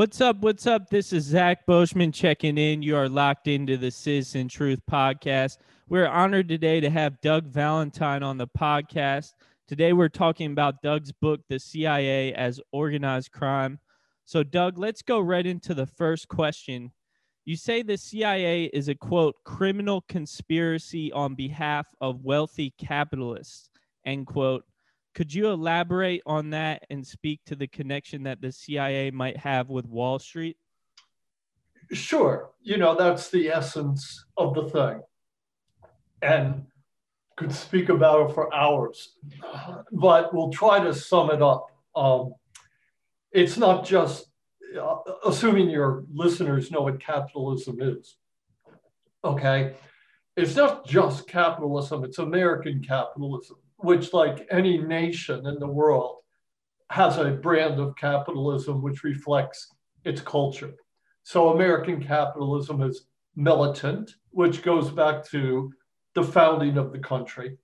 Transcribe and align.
What's 0.00 0.22
up? 0.22 0.38
What's 0.40 0.66
up? 0.66 0.88
This 0.88 1.12
is 1.12 1.24
Zach 1.24 1.66
Boschman 1.66 2.14
checking 2.14 2.56
in. 2.56 2.80
You 2.80 2.96
are 2.96 3.06
locked 3.06 3.48
into 3.48 3.76
the 3.76 3.90
Citizen 3.90 4.48
Truth 4.48 4.80
podcast. 4.90 5.58
We're 5.90 6.06
honored 6.08 6.48
today 6.48 6.80
to 6.80 6.88
have 6.88 7.20
Doug 7.20 7.44
Valentine 7.44 8.22
on 8.22 8.38
the 8.38 8.46
podcast. 8.46 9.34
Today, 9.68 9.92
we're 9.92 10.08
talking 10.08 10.52
about 10.52 10.80
Doug's 10.80 11.12
book, 11.12 11.42
The 11.50 11.58
CIA 11.58 12.32
as 12.32 12.62
Organized 12.72 13.30
Crime. 13.32 13.78
So, 14.24 14.42
Doug, 14.42 14.78
let's 14.78 15.02
go 15.02 15.20
right 15.20 15.44
into 15.44 15.74
the 15.74 15.84
first 15.84 16.28
question. 16.28 16.92
You 17.44 17.54
say 17.54 17.82
the 17.82 17.98
CIA 17.98 18.70
is 18.72 18.88
a 18.88 18.94
quote, 18.94 19.34
criminal 19.44 20.06
conspiracy 20.08 21.12
on 21.12 21.34
behalf 21.34 21.86
of 22.00 22.24
wealthy 22.24 22.72
capitalists, 22.78 23.68
end 24.06 24.28
quote. 24.28 24.64
Could 25.14 25.34
you 25.34 25.48
elaborate 25.48 26.22
on 26.24 26.50
that 26.50 26.84
and 26.88 27.06
speak 27.06 27.40
to 27.46 27.56
the 27.56 27.66
connection 27.66 28.22
that 28.24 28.40
the 28.40 28.52
CIA 28.52 29.10
might 29.10 29.36
have 29.36 29.68
with 29.68 29.86
Wall 29.86 30.18
Street? 30.18 30.56
Sure. 31.92 32.50
You 32.62 32.76
know, 32.76 32.94
that's 32.94 33.30
the 33.30 33.48
essence 33.48 34.24
of 34.36 34.54
the 34.54 34.68
thing. 34.68 35.00
And 36.22 36.66
could 37.36 37.52
speak 37.52 37.88
about 37.88 38.28
it 38.30 38.34
for 38.34 38.54
hours, 38.54 39.16
but 39.90 40.34
we'll 40.34 40.50
try 40.50 40.78
to 40.78 40.92
sum 40.94 41.30
it 41.30 41.40
up. 41.40 41.68
Um, 41.96 42.34
it's 43.32 43.56
not 43.56 43.86
just, 43.86 44.26
uh, 44.78 44.96
assuming 45.24 45.70
your 45.70 46.04
listeners 46.12 46.70
know 46.70 46.82
what 46.82 47.00
capitalism 47.00 47.78
is, 47.80 48.16
okay? 49.24 49.74
It's 50.36 50.54
not 50.54 50.86
just 50.86 51.26
capitalism, 51.26 52.04
it's 52.04 52.18
American 52.18 52.82
capitalism 52.82 53.56
which, 53.82 54.12
like 54.12 54.46
any 54.50 54.78
nation 54.78 55.46
in 55.46 55.58
the 55.58 55.66
world, 55.66 56.16
has 56.90 57.18
a 57.18 57.30
brand 57.30 57.78
of 57.78 57.96
capitalism 57.96 58.82
which 58.82 59.04
reflects 59.04 59.68
its 60.04 60.20
culture. 60.20 60.74
So 61.22 61.50
American 61.50 62.02
capitalism 62.02 62.82
is 62.82 63.06
militant, 63.36 64.10
which 64.30 64.62
goes 64.62 64.90
back 64.90 65.24
to 65.30 65.72
the 66.14 66.24
founding 66.24 66.76
of 66.76 66.92
the 66.92 66.98
country. 66.98 67.56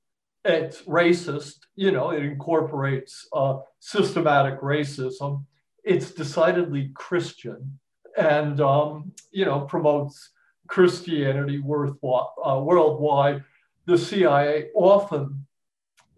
It's 0.44 0.82
racist, 0.82 1.56
you 1.74 1.90
know, 1.90 2.10
it 2.10 2.22
incorporates 2.22 3.26
uh, 3.32 3.58
systematic 3.80 4.60
racism. 4.60 5.44
It's 5.82 6.12
decidedly 6.12 6.92
Christian 6.94 7.78
and, 8.16 8.60
um, 8.60 9.12
you 9.32 9.44
know, 9.44 9.60
promotes 9.62 10.30
Christianity 10.68 11.58
uh, 11.58 12.60
worldwide. 12.60 13.44
The 13.86 13.98
CIA 13.98 14.68
often 14.74 15.45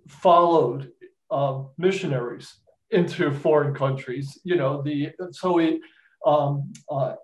followed 0.08 0.90
uh, 1.30 1.62
missionaries 1.76 2.56
into 2.90 3.32
foreign 3.32 3.74
countries. 3.74 4.38
You 4.44 4.56
know, 4.56 4.82
the 4.82 5.12
so 5.30 5.58
it 5.58 5.80
um, 6.26 6.72
uh, 6.90 7.14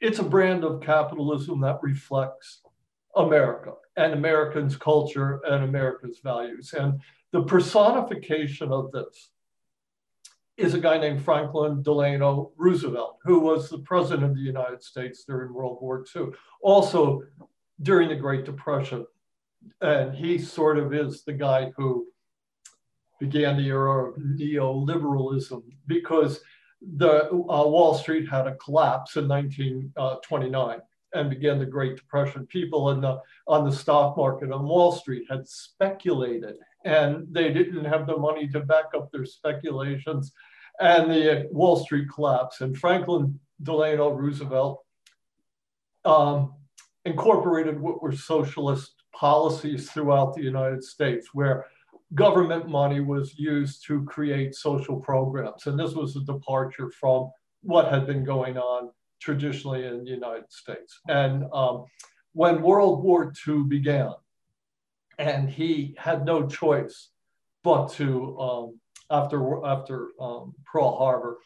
it's 0.00 0.18
a 0.18 0.24
brand 0.24 0.64
of 0.64 0.82
capitalism 0.82 1.60
that 1.62 1.78
reflects 1.82 2.60
America 3.16 3.72
and 3.96 4.12
Americans' 4.12 4.76
culture 4.76 5.40
and 5.44 5.64
America's 5.64 6.20
values. 6.22 6.74
And 6.74 7.00
the 7.32 7.42
personification 7.42 8.70
of 8.70 8.92
this 8.92 9.30
is 10.56 10.74
a 10.74 10.80
guy 10.80 10.98
named 10.98 11.22
Franklin 11.22 11.82
Delano 11.82 12.52
Roosevelt, 12.56 13.18
who 13.22 13.40
was 13.40 13.68
the 13.68 13.78
president 13.78 14.30
of 14.30 14.36
the 14.36 14.42
United 14.42 14.82
States 14.82 15.24
during 15.24 15.52
World 15.52 15.78
War 15.80 16.04
II, 16.14 16.28
also 16.62 17.22
during 17.82 18.08
the 18.08 18.16
Great 18.16 18.44
Depression. 18.44 19.06
And 19.80 20.14
he 20.14 20.38
sort 20.38 20.78
of 20.78 20.94
is 20.94 21.24
the 21.24 21.32
guy 21.32 21.72
who 21.76 22.06
began 23.20 23.56
the 23.56 23.66
era 23.66 24.10
of 24.10 24.16
neoliberalism 24.16 25.62
because 25.86 26.40
the 26.96 27.28
uh, 27.30 27.34
Wall 27.34 27.94
Street 27.94 28.28
had 28.28 28.46
a 28.46 28.54
collapse 28.56 29.16
in 29.16 29.26
1929 29.26 30.78
and 31.14 31.30
began 31.30 31.58
the 31.58 31.66
Great 31.66 31.96
Depression. 31.96 32.46
People 32.46 32.90
in 32.90 33.00
the, 33.00 33.20
on 33.46 33.64
the 33.64 33.74
stock 33.74 34.16
market 34.16 34.52
on 34.52 34.64
Wall 34.64 34.92
Street 34.92 35.24
had 35.30 35.48
speculated 35.48 36.56
and 36.84 37.26
they 37.32 37.52
didn't 37.52 37.84
have 37.84 38.06
the 38.06 38.16
money 38.16 38.46
to 38.48 38.60
back 38.60 38.86
up 38.94 39.10
their 39.10 39.24
speculations. 39.24 40.32
And 40.78 41.10
the 41.10 41.40
uh, 41.40 41.42
Wall 41.50 41.76
Street 41.76 42.06
collapse. 42.14 42.60
And 42.60 42.76
Franklin 42.76 43.40
Delano 43.62 44.10
Roosevelt 44.10 44.84
um, 46.04 46.54
incorporated 47.04 47.80
what 47.80 48.02
were 48.02 48.12
socialist 48.12 48.94
policies 49.12 49.90
throughout 49.90 50.34
the 50.34 50.42
United 50.42 50.84
States, 50.84 51.30
where 51.32 51.66
government 52.14 52.68
money 52.68 53.00
was 53.00 53.38
used 53.38 53.84
to 53.86 54.04
create 54.04 54.54
social 54.54 55.00
programs. 55.00 55.66
And 55.66 55.78
this 55.78 55.94
was 55.94 56.16
a 56.16 56.20
departure 56.20 56.90
from 56.90 57.30
what 57.62 57.92
had 57.92 58.06
been 58.06 58.24
going 58.24 58.56
on 58.56 58.90
traditionally 59.20 59.86
in 59.86 60.04
the 60.04 60.10
United 60.10 60.50
States. 60.50 61.00
And 61.08 61.44
um, 61.52 61.84
when 62.32 62.62
World 62.62 63.02
War 63.02 63.32
II 63.46 63.64
began, 63.64 64.12
and 65.18 65.48
he 65.48 65.94
had 65.98 66.24
no 66.24 66.46
choice 66.46 67.10
but 67.64 67.88
to, 67.94 68.38
um, 68.38 68.80
after, 69.10 69.64
after 69.66 70.08
um, 70.20 70.54
Pearl 70.64 70.96
Harbor, 70.96 71.38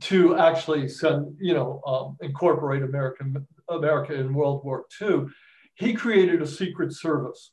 to 0.00 0.38
actually 0.38 0.88
send, 0.88 1.36
you 1.38 1.52
know, 1.52 1.82
um, 1.86 2.16
incorporate 2.22 2.82
American, 2.82 3.46
America 3.68 4.14
in 4.14 4.32
World 4.32 4.64
War 4.64 4.86
II, 5.00 5.26
he 5.74 5.92
created 5.92 6.40
a 6.40 6.46
secret 6.46 6.94
service 6.94 7.52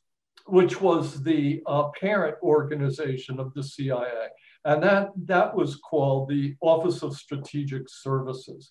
which 0.50 0.80
was 0.80 1.22
the 1.22 1.62
uh, 1.66 1.88
parent 2.00 2.36
organization 2.42 3.38
of 3.38 3.54
the 3.54 3.62
CIA. 3.62 4.28
And 4.64 4.82
that, 4.82 5.10
that 5.24 5.54
was 5.54 5.76
called 5.76 6.28
the 6.28 6.54
Office 6.60 7.02
of 7.02 7.16
Strategic 7.16 7.88
Services. 7.88 8.68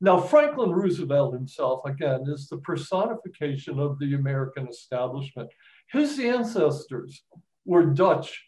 Now, 0.00 0.20
Franklin 0.20 0.70
Roosevelt 0.70 1.34
himself, 1.34 1.80
again, 1.86 2.24
is 2.26 2.48
the 2.48 2.58
personification 2.58 3.78
of 3.78 3.98
the 3.98 4.14
American 4.14 4.68
establishment. 4.68 5.50
His 5.90 6.18
ancestors 6.18 7.22
were 7.64 7.86
Dutch 7.86 8.44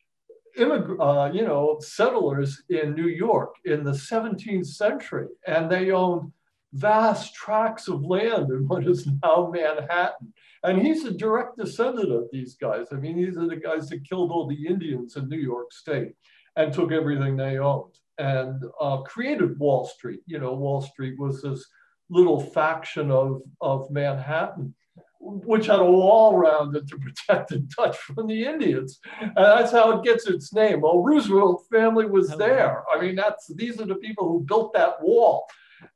immig- 0.59 0.97
uh, 1.01 1.33
you 1.33 1.43
know, 1.43 1.79
settlers 1.81 2.63
in 2.69 2.95
New 2.95 3.09
York 3.09 3.55
in 3.65 3.85
the 3.85 3.93
17th 3.93 4.67
century, 4.67 5.29
and 5.47 5.71
they 5.71 5.91
owned 5.91 6.33
vast 6.77 7.35
tracts 7.35 7.89
of 7.89 8.05
land 8.05 8.51
in 8.51 8.69
what 8.69 8.87
is 8.87 9.09
now 9.23 9.51
Manhattan. 9.53 10.33
And 10.63 10.81
he's 10.81 11.05
a 11.05 11.13
direct 11.13 11.57
descendant 11.57 12.13
of 12.13 12.25
these 12.33 12.55
guys. 12.55 12.89
I 12.93 12.97
mean, 12.97 13.17
these 13.17 13.37
are 13.37 13.49
the 13.49 13.57
guys 13.57 13.89
that 13.89 14.09
killed 14.09 14.31
all 14.31 14.47
the 14.47 14.67
Indians 14.67 15.17
in 15.17 15.29
New 15.29 15.39
York 15.39 15.73
State 15.73 16.15
and 16.57 16.73
took 16.73 16.93
everything 16.93 17.37
they 17.37 17.59
owned 17.59 17.95
and 18.19 18.63
uh, 18.81 18.99
created 18.99 19.59
Wall 19.59 19.87
Street. 19.87 20.21
You 20.27 20.39
know, 20.39 20.55
Wall 20.55 20.81
Street 20.81 21.19
was 21.19 21.43
this 21.43 21.65
little 22.09 22.41
faction 22.41 23.11
of, 23.11 23.43
of 23.61 23.91
Manhattan, 23.91 24.75
which 25.21 25.67
had 25.67 25.81
a 25.81 25.85
wall 25.85 26.35
around 26.35 26.75
it 26.77 26.89
to 26.89 26.99
protect 26.99 27.51
the 27.51 27.59
Dutch 27.77 27.97
from 27.97 28.27
the 28.27 28.45
Indians. 28.45 28.99
And 29.21 29.37
that's 29.37 29.73
how 29.73 29.99
it 29.99 30.05
gets 30.05 30.27
its 30.27 30.53
name. 30.53 30.81
Well, 30.81 31.03
Roosevelt 31.03 31.65
family 31.71 32.07
was 32.07 32.31
there. 32.37 32.85
I 32.93 33.01
mean, 33.01 33.17
that's 33.17 33.47
these 33.55 33.81
are 33.81 33.87
the 33.87 33.97
people 33.97 34.29
who 34.29 34.41
built 34.41 34.73
that 34.75 35.03
wall. 35.03 35.47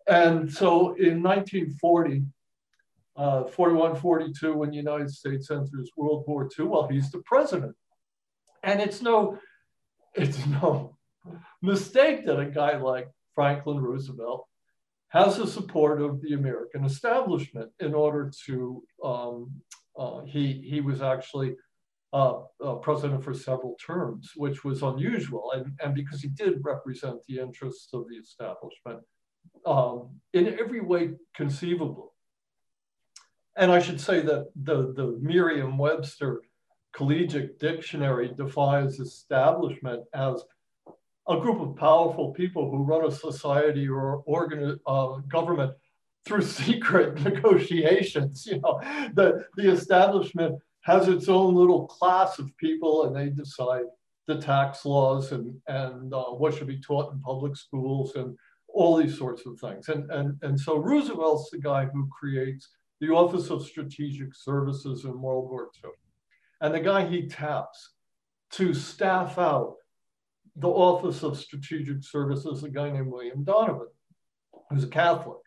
And 0.06 0.50
so 0.50 0.94
in 0.94 1.22
1940, 1.22 2.24
uh, 3.16 3.44
41, 3.44 3.96
42, 3.96 4.56
when 4.56 4.70
the 4.70 4.76
United 4.76 5.10
States 5.10 5.50
enters 5.50 5.91
World 5.96 6.24
War 6.26 6.48
II, 6.58 6.66
well, 6.66 6.88
he's 6.88 7.10
the 7.10 7.18
president. 7.20 7.76
And 8.62 8.80
it's 8.80 9.02
no, 9.02 9.38
it's 10.14 10.46
no 10.46 10.96
mistake 11.62 12.24
that 12.27 12.38
a 12.38 12.47
guy 12.47 12.77
like 12.77 13.09
Franklin 13.34 13.78
Roosevelt 13.78 14.47
has 15.09 15.36
the 15.36 15.47
support 15.47 16.00
of 16.00 16.21
the 16.21 16.34
American 16.34 16.84
establishment 16.84 17.71
in 17.80 17.94
order 17.94 18.30
to, 18.47 18.83
um, 19.04 19.50
uh, 19.98 20.22
he, 20.24 20.53
he 20.53 20.80
was 20.80 21.03
actually 21.03 21.56
uh, 22.12 22.41
uh, 22.65 22.74
president 22.74 23.22
for 23.22 23.34
several 23.34 23.76
terms, 23.84 24.33
which 24.36 24.65
was 24.65 24.83
unusual. 24.83 25.53
And, 25.53 25.72
and 25.83 25.94
because 25.94 26.21
he 26.21 26.28
did 26.28 26.60
represent 26.62 27.16
the 27.28 27.38
interests 27.38 27.92
of 27.92 28.06
the 28.09 28.16
establishment 28.16 29.00
um, 29.66 30.09
in 30.33 30.59
every 30.59 30.80
way 30.80 31.10
conceivable. 31.34 32.15
And 33.57 33.71
I 33.71 33.80
should 33.80 34.01
say 34.01 34.21
that 34.22 34.51
the, 34.57 34.92
the 34.95 35.18
Merriam 35.21 35.77
Webster 35.77 36.42
collegiate 36.92 37.59
dictionary 37.59 38.33
defines 38.36 39.01
establishment 39.01 40.04
as 40.15 40.42
a 41.28 41.39
group 41.39 41.60
of 41.60 41.77
powerful 41.77 42.33
people 42.33 42.71
who 42.71 42.83
run 42.83 43.04
a 43.04 43.10
society 43.10 43.89
or 43.89 44.22
uh, 44.86 45.16
government 45.28 45.72
through 46.24 46.42
secret 46.62 47.21
negotiations. 47.21 48.47
You 48.47 48.60
know, 48.60 48.80
the, 49.15 49.45
the 49.57 49.71
establishment 49.71 50.60
has 50.83 51.09
its 51.09 51.28
own 51.28 51.54
little 51.54 51.86
class 51.86 52.39
of 52.39 52.57
people 52.57 53.04
and 53.04 53.15
they 53.15 53.28
decide 53.28 53.84
the 54.27 54.41
tax 54.41 54.84
laws 54.84 55.33
and, 55.33 55.54
and 55.66 56.15
uh, 56.15 56.24
what 56.24 56.54
should 56.54 56.66
be 56.66 56.80
taught 56.80 57.12
in 57.12 57.21
public 57.21 57.57
schools 57.57 58.15
and 58.15 58.36
all 58.75 58.97
these 58.97 59.17
sorts 59.17 59.47
of 59.47 59.59
things. 59.59 59.89
And, 59.89 60.11
and, 60.11 60.39
and 60.43 60.59
so 60.59 60.77
Roosevelt's 60.77 61.51
the 61.51 61.59
guy 61.59 61.87
who 61.87 62.09
creates 62.09 62.69
the 63.01 63.09
Office 63.11 63.51
of 63.51 63.67
Strategic 63.67 64.34
Services 64.34 65.05
in 65.05 65.21
World 65.21 65.51
War 65.51 65.71
II. 65.83 65.91
And 66.61 66.75
the 66.75 66.81
guy 66.81 67.07
he 67.07 67.27
taps 67.28 67.95
to 68.53 68.75
staff 68.75 69.39
out 69.39 69.77
the 70.57 70.69
Office 70.69 71.22
of 71.22 71.39
Strategic 71.39 72.03
Services, 72.03 72.63
a 72.63 72.69
guy 72.69 72.91
named 72.91 73.11
William 73.11 73.45
Donovan. 73.45 73.89
who's 74.69 74.84
a 74.84 74.89
Catholic 74.89 75.39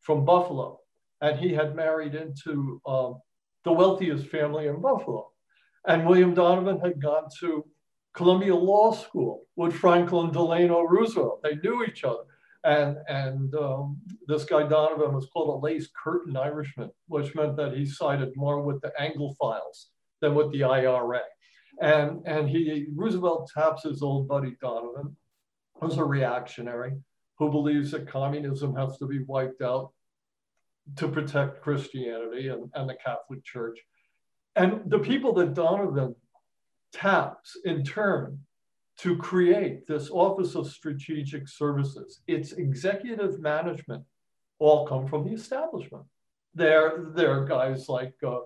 from 0.00 0.24
Buffalo, 0.24 0.80
and 1.20 1.38
he 1.38 1.52
had 1.52 1.76
married 1.76 2.14
into 2.14 2.80
um, 2.86 3.20
the 3.64 3.72
wealthiest 3.72 4.26
family 4.26 4.66
in 4.66 4.80
Buffalo. 4.80 5.28
And 5.86 6.06
William 6.06 6.34
Donovan 6.34 6.80
had 6.80 7.00
gone 7.00 7.28
to 7.40 7.64
Columbia 8.14 8.54
Law 8.54 8.92
School 8.92 9.44
with 9.56 9.74
Franklin 9.74 10.30
Delano 10.32 10.82
Roosevelt. 10.82 11.42
They 11.42 11.56
knew 11.56 11.84
each 11.84 12.04
other. 12.04 12.24
And, 12.64 12.98
and 13.08 13.54
um, 13.56 13.98
this 14.26 14.44
guy 14.44 14.62
Donovan 14.62 15.14
was 15.14 15.28
called 15.32 15.62
a 15.62 15.66
lace 15.66 15.88
curtain 16.02 16.36
Irishman, 16.36 16.90
which 17.08 17.34
meant 17.34 17.56
that 17.56 17.76
he 17.76 17.84
sided 17.84 18.32
more 18.36 18.62
with 18.62 18.80
the 18.80 18.92
Anglophiles 19.00 19.86
than 20.20 20.34
with 20.34 20.52
the 20.52 20.62
IRA. 20.62 21.22
And, 21.80 22.22
and 22.26 22.48
he 22.48 22.86
Roosevelt 22.94 23.50
taps 23.52 23.82
his 23.82 24.02
old 24.02 24.28
buddy 24.28 24.56
Donovan, 24.60 25.16
who's 25.80 25.98
a 25.98 26.04
reactionary, 26.04 26.92
who 27.38 27.50
believes 27.50 27.90
that 27.90 28.06
communism 28.06 28.76
has 28.76 28.96
to 28.98 29.06
be 29.06 29.24
wiped 29.26 29.62
out 29.62 29.90
to 30.96 31.08
protect 31.08 31.62
Christianity 31.62 32.48
and, 32.48 32.70
and 32.74 32.88
the 32.88 32.96
Catholic 33.04 33.44
Church. 33.44 33.78
And 34.54 34.82
the 34.86 34.98
people 34.98 35.32
that 35.34 35.54
Donovan 35.54 36.14
taps 36.92 37.56
in 37.64 37.84
turn 37.84 38.38
to 39.02 39.16
create 39.16 39.84
this 39.88 40.10
Office 40.10 40.54
of 40.54 40.70
Strategic 40.70 41.48
Services, 41.48 42.20
its 42.28 42.52
executive 42.52 43.40
management 43.40 44.04
all 44.60 44.86
come 44.86 45.08
from 45.08 45.24
the 45.24 45.32
establishment. 45.32 46.04
There, 46.54 47.06
there 47.16 47.32
are 47.32 47.44
guys 47.44 47.88
like 47.88 48.14
uh, 48.24 48.40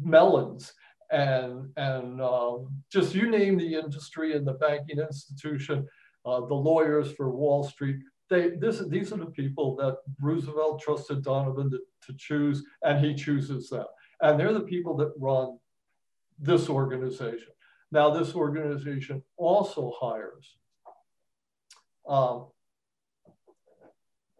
Mellons 0.00 0.72
and, 1.10 1.70
and 1.76 2.20
uh, 2.20 2.58
just 2.92 3.16
you 3.16 3.28
name 3.28 3.58
the 3.58 3.74
industry 3.74 4.36
and 4.36 4.46
the 4.46 4.52
banking 4.52 5.00
institution, 5.00 5.88
uh, 6.24 6.40
the 6.46 6.54
lawyers 6.54 7.10
for 7.12 7.30
Wall 7.30 7.64
Street. 7.64 7.96
They, 8.30 8.50
this, 8.50 8.80
these 8.88 9.12
are 9.12 9.16
the 9.18 9.26
people 9.26 9.74
that 9.76 9.96
Roosevelt 10.20 10.82
trusted 10.82 11.24
Donovan 11.24 11.68
to, 11.70 11.80
to 12.06 12.16
choose, 12.16 12.62
and 12.84 13.04
he 13.04 13.12
chooses 13.12 13.70
them. 13.70 13.86
And 14.20 14.38
they're 14.38 14.52
the 14.52 14.60
people 14.60 14.96
that 14.98 15.12
run 15.18 15.58
this 16.38 16.68
organization. 16.68 17.48
Now, 17.92 18.10
this 18.10 18.34
organization 18.34 19.22
also 19.36 19.92
hires 20.00 20.56
um, 22.08 22.46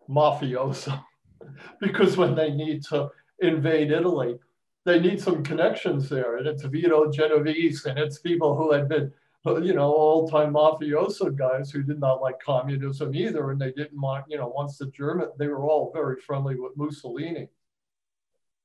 mafioso 0.08 1.04
because 1.80 2.16
when 2.16 2.34
they 2.34 2.50
need 2.50 2.82
to 2.84 3.10
invade 3.40 3.90
Italy, 3.90 4.38
they 4.84 5.00
need 5.00 5.20
some 5.20 5.42
connections 5.42 6.08
there. 6.08 6.36
And 6.36 6.46
it's 6.46 6.64
Vito 6.64 7.10
Genovese 7.10 7.86
and 7.86 7.98
it's 7.98 8.18
people 8.18 8.56
who 8.56 8.72
had 8.72 8.88
been, 8.88 9.12
you 9.44 9.74
know, 9.74 9.94
old 9.94 10.30
time 10.30 10.54
mafioso 10.54 11.36
guys 11.36 11.70
who 11.70 11.82
did 11.82 12.00
not 12.00 12.20
like 12.20 12.40
communism 12.40 13.14
either. 13.14 13.50
And 13.50 13.60
they 13.60 13.72
didn't 13.72 14.00
want, 14.00 14.26
you 14.28 14.38
know, 14.38 14.48
once 14.48 14.78
the 14.78 14.86
German, 14.86 15.28
they 15.38 15.48
were 15.48 15.64
all 15.64 15.92
very 15.92 16.20
friendly 16.20 16.56
with 16.56 16.76
Mussolini, 16.76 17.48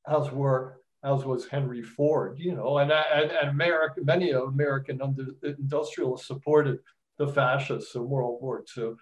as 0.08 0.32
were 0.32 0.81
as 1.04 1.26
was 1.26 1.48
Henry 1.48 1.82
Ford, 1.82 2.38
you 2.40 2.56
know, 2.56 2.78
and, 2.78 2.92
and, 2.92 3.32
and 3.32 3.50
America, 3.50 4.02
many 4.04 4.32
of 4.32 4.50
American 4.50 5.00
industrialists 5.44 6.28
supported 6.28 6.80
the 7.18 7.28
fascists 7.28 7.96
in 7.96 8.08
World 8.08 8.40
War 8.42 8.64
II. 8.78 8.94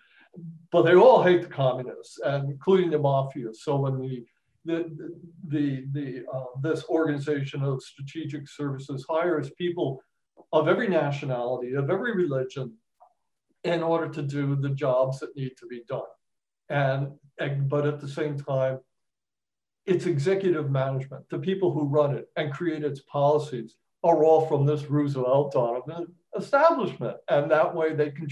But 0.72 0.84
they 0.84 0.96
all 0.96 1.24
hate 1.24 1.42
the 1.42 1.48
communists, 1.48 2.20
and 2.20 2.50
including 2.50 2.92
the 2.92 3.00
mafia. 3.00 3.54
So 3.54 3.78
when 3.78 4.00
the 4.00 4.26
the 4.66 5.12
the, 5.48 5.86
the 5.92 6.26
uh, 6.32 6.46
this 6.62 6.86
organization 6.86 7.64
of 7.64 7.82
strategic 7.82 8.48
services 8.48 9.06
hires 9.10 9.50
people 9.58 10.02
of 10.54 10.68
every 10.68 10.88
nationality, 10.88 11.74
of 11.74 11.90
every 11.90 12.16
religion, 12.16 12.74
in 13.64 13.82
order 13.82 14.08
to 14.10 14.22
do 14.22 14.56
the 14.56 14.70
jobs 14.70 15.20
that 15.20 15.36
need 15.36 15.54
to 15.60 15.66
be 15.66 15.82
done, 15.88 16.02
and, 16.70 17.12
and 17.40 17.68
but 17.68 17.88
at 17.88 18.00
the 18.00 18.08
same 18.08 18.38
time 18.38 18.80
its 19.90 20.06
executive 20.06 20.70
management, 20.70 21.28
the 21.30 21.40
people 21.40 21.74
who 21.74 21.88
run 21.88 22.16
it 22.16 22.30
and 22.36 22.54
create 22.54 22.84
its 22.84 23.02
policies 23.02 23.76
are 24.04 24.24
all 24.24 24.46
from 24.48 24.66
this 24.66 24.86
Roosevelt 24.86 25.52
Donovan 25.52 26.08
establishment. 26.38 27.18
And 27.28 27.50
that 27.50 27.74
way 27.74 27.94
they 27.94 28.12
can 28.12 28.28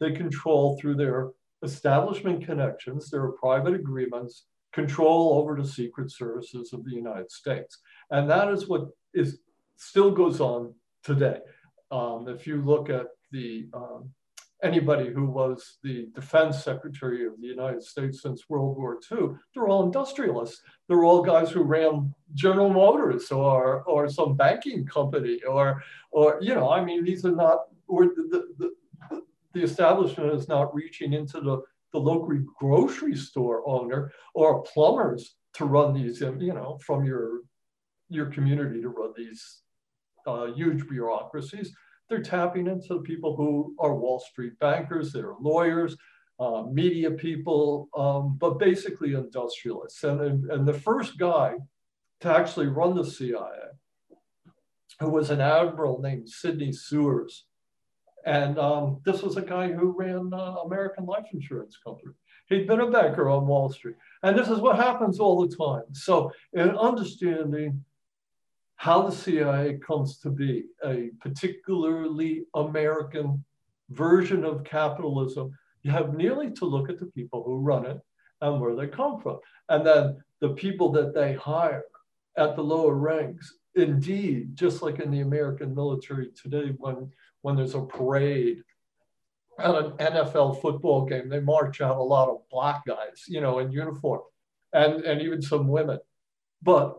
they 0.00 0.12
control 0.12 0.78
through 0.78 0.96
their 0.96 1.30
establishment 1.62 2.44
connections, 2.44 3.08
their 3.08 3.28
private 3.32 3.74
agreements, 3.74 4.46
control 4.72 5.38
over 5.38 5.60
the 5.60 5.68
secret 5.68 6.10
services 6.10 6.72
of 6.72 6.84
the 6.84 6.92
United 6.92 7.30
States. 7.30 7.78
And 8.10 8.28
that 8.28 8.48
is 8.48 8.68
what 8.68 8.88
is 9.14 9.38
still 9.76 10.10
goes 10.10 10.40
on 10.40 10.74
today. 11.04 11.38
Um, 11.90 12.26
if 12.28 12.46
you 12.46 12.62
look 12.62 12.90
at 12.90 13.06
the 13.30 13.68
um, 13.72 14.10
anybody 14.62 15.10
who 15.10 15.26
was 15.26 15.78
the 15.82 16.08
defense 16.14 16.62
secretary 16.62 17.26
of 17.26 17.40
the 17.40 17.46
United 17.46 17.82
States 17.82 18.22
since 18.22 18.48
World 18.48 18.76
War 18.76 18.98
II, 19.10 19.30
they're 19.54 19.68
all 19.68 19.84
industrialists. 19.84 20.62
They're 20.88 21.04
all 21.04 21.22
guys 21.22 21.50
who 21.50 21.62
ran 21.62 22.14
General 22.34 22.70
Motors 22.70 23.30
or, 23.30 23.82
or 23.82 24.08
some 24.08 24.36
banking 24.36 24.86
company 24.86 25.40
or, 25.44 25.82
or, 26.10 26.38
you 26.40 26.54
know, 26.54 26.70
I 26.70 26.84
mean, 26.84 27.04
these 27.04 27.24
are 27.24 27.34
not, 27.34 27.58
or 27.88 28.06
the, 28.06 28.46
the, 28.58 28.70
the, 29.52 29.62
establishment 29.62 30.32
is 30.32 30.48
not 30.48 30.74
reaching 30.74 31.12
into 31.12 31.40
the, 31.40 31.60
the 31.92 31.98
local 31.98 32.38
grocery 32.58 33.16
store 33.16 33.68
owner 33.68 34.12
or 34.34 34.62
plumbers 34.62 35.34
to 35.54 35.64
run 35.64 35.92
these, 35.92 36.20
you 36.20 36.54
know, 36.54 36.78
from 36.84 37.04
your, 37.04 37.40
your 38.08 38.26
community 38.26 38.80
to 38.80 38.88
run 38.88 39.12
these 39.16 39.62
uh, 40.26 40.46
huge 40.52 40.86
bureaucracies 40.88 41.72
they're 42.10 42.22
tapping 42.22 42.66
into 42.66 42.88
the 42.88 43.00
people 43.00 43.36
who 43.36 43.74
are 43.78 43.94
Wall 43.94 44.18
Street 44.18 44.58
bankers, 44.58 45.12
they're 45.12 45.34
lawyers, 45.40 45.96
uh, 46.40 46.64
media 46.70 47.10
people, 47.10 47.88
um, 47.96 48.36
but 48.38 48.58
basically 48.58 49.14
industrialists. 49.14 50.02
And, 50.02 50.20
and, 50.20 50.50
and 50.50 50.66
the 50.66 50.74
first 50.74 51.18
guy 51.18 51.54
to 52.20 52.28
actually 52.28 52.66
run 52.66 52.96
the 52.96 53.04
CIA, 53.04 53.70
who 54.98 55.10
was 55.10 55.30
an 55.30 55.40
admiral 55.40 56.00
named 56.00 56.28
Sidney 56.28 56.72
Souers. 56.72 57.46
And 58.26 58.58
um, 58.58 59.00
this 59.04 59.22
was 59.22 59.36
a 59.36 59.42
guy 59.42 59.72
who 59.72 59.94
ran 59.96 60.30
uh, 60.34 60.56
American 60.64 61.06
Life 61.06 61.26
Insurance 61.32 61.78
Company. 61.82 62.12
He'd 62.48 62.66
been 62.66 62.80
a 62.80 62.90
banker 62.90 63.30
on 63.30 63.46
Wall 63.46 63.70
Street. 63.70 63.96
And 64.22 64.36
this 64.36 64.48
is 64.48 64.58
what 64.58 64.76
happens 64.76 65.20
all 65.20 65.46
the 65.46 65.56
time. 65.56 65.84
So, 65.92 66.32
in 66.52 66.70
understanding 66.70 67.82
how 68.80 69.02
the 69.02 69.14
CIA 69.14 69.76
comes 69.76 70.16
to 70.16 70.30
be 70.30 70.64
a 70.82 71.10
particularly 71.20 72.46
American 72.54 73.44
version 73.90 74.42
of 74.42 74.64
capitalism, 74.64 75.52
you 75.82 75.90
have 75.90 76.14
nearly 76.14 76.50
to 76.52 76.64
look 76.64 76.88
at 76.88 76.98
the 76.98 77.04
people 77.04 77.42
who 77.44 77.58
run 77.58 77.84
it 77.84 78.00
and 78.40 78.58
where 78.58 78.74
they 78.74 78.86
come 78.86 79.20
from. 79.20 79.38
And 79.68 79.86
then 79.86 80.16
the 80.40 80.54
people 80.54 80.90
that 80.92 81.12
they 81.12 81.34
hire 81.34 81.84
at 82.38 82.56
the 82.56 82.62
lower 82.62 82.94
ranks, 82.94 83.52
indeed, 83.74 84.56
just 84.56 84.80
like 84.80 84.98
in 84.98 85.10
the 85.10 85.20
American 85.20 85.74
military 85.74 86.30
today, 86.30 86.72
when, 86.78 87.12
when 87.42 87.56
there's 87.56 87.74
a 87.74 87.82
parade 87.82 88.62
at 89.58 89.74
an 89.74 89.90
NFL 89.98 90.62
football 90.62 91.04
game, 91.04 91.28
they 91.28 91.40
march 91.40 91.82
out 91.82 91.98
a 91.98 92.02
lot 92.02 92.30
of 92.30 92.48
black 92.50 92.86
guys, 92.86 93.24
you 93.28 93.42
know, 93.42 93.58
in 93.58 93.72
uniform 93.72 94.22
and, 94.72 95.04
and 95.04 95.20
even 95.20 95.42
some 95.42 95.68
women. 95.68 95.98
But 96.62 96.96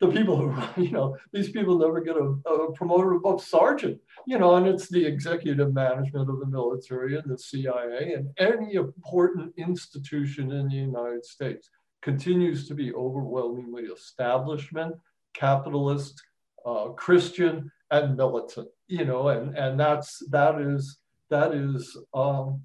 the 0.00 0.08
people 0.08 0.36
who, 0.36 0.82
you 0.82 0.90
know, 0.90 1.16
these 1.32 1.50
people 1.50 1.78
never 1.78 2.00
get 2.00 2.16
a, 2.16 2.34
a 2.46 3.14
above 3.14 3.42
sergeant, 3.42 4.00
you 4.26 4.38
know, 4.38 4.56
and 4.56 4.66
it's 4.66 4.88
the 4.88 5.04
executive 5.04 5.72
management 5.72 6.28
of 6.28 6.40
the 6.40 6.46
military 6.46 7.16
and 7.16 7.30
the 7.30 7.38
CIA 7.38 8.14
and 8.14 8.30
any 8.38 8.74
important 8.74 9.52
institution 9.56 10.50
in 10.52 10.68
the 10.68 10.76
United 10.76 11.24
States 11.24 11.70
continues 12.02 12.66
to 12.66 12.74
be 12.74 12.94
overwhelmingly 12.94 13.84
establishment, 13.84 14.94
capitalist, 15.34 16.20
uh, 16.64 16.86
Christian, 16.88 17.70
and 17.90 18.16
militant, 18.16 18.68
you 18.88 19.04
know, 19.04 19.28
and, 19.28 19.56
and 19.56 19.78
that's, 19.78 20.22
that 20.30 20.60
is, 20.60 20.98
that 21.28 21.52
is 21.52 21.96
um, 22.14 22.62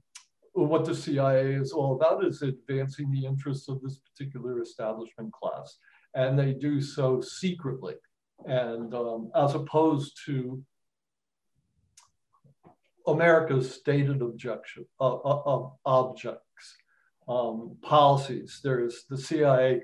what 0.54 0.86
the 0.86 0.96
CIA 0.96 1.54
is 1.54 1.74
all 1.74 1.96
about 1.96 2.24
is 2.24 2.42
advancing 2.42 3.12
the 3.12 3.26
interests 3.26 3.68
of 3.68 3.82
this 3.82 3.98
particular 3.98 4.62
establishment 4.62 5.34
class 5.34 5.78
and 6.16 6.40
they 6.40 6.54
do 6.54 6.82
so 6.82 7.22
secretly. 7.22 7.96
And 8.46 8.94
um, 8.94 9.32
as 9.36 9.54
opposed 9.54 10.18
to 10.26 10.64
America's 13.08 13.74
stated 13.74 14.22
objection, 14.22 14.86
uh, 15.00 15.16
uh, 15.16 15.70
objects, 15.86 16.42
um, 17.28 17.78
policies. 17.82 18.60
There's 18.64 19.06
the 19.10 19.18
CIA. 19.18 19.82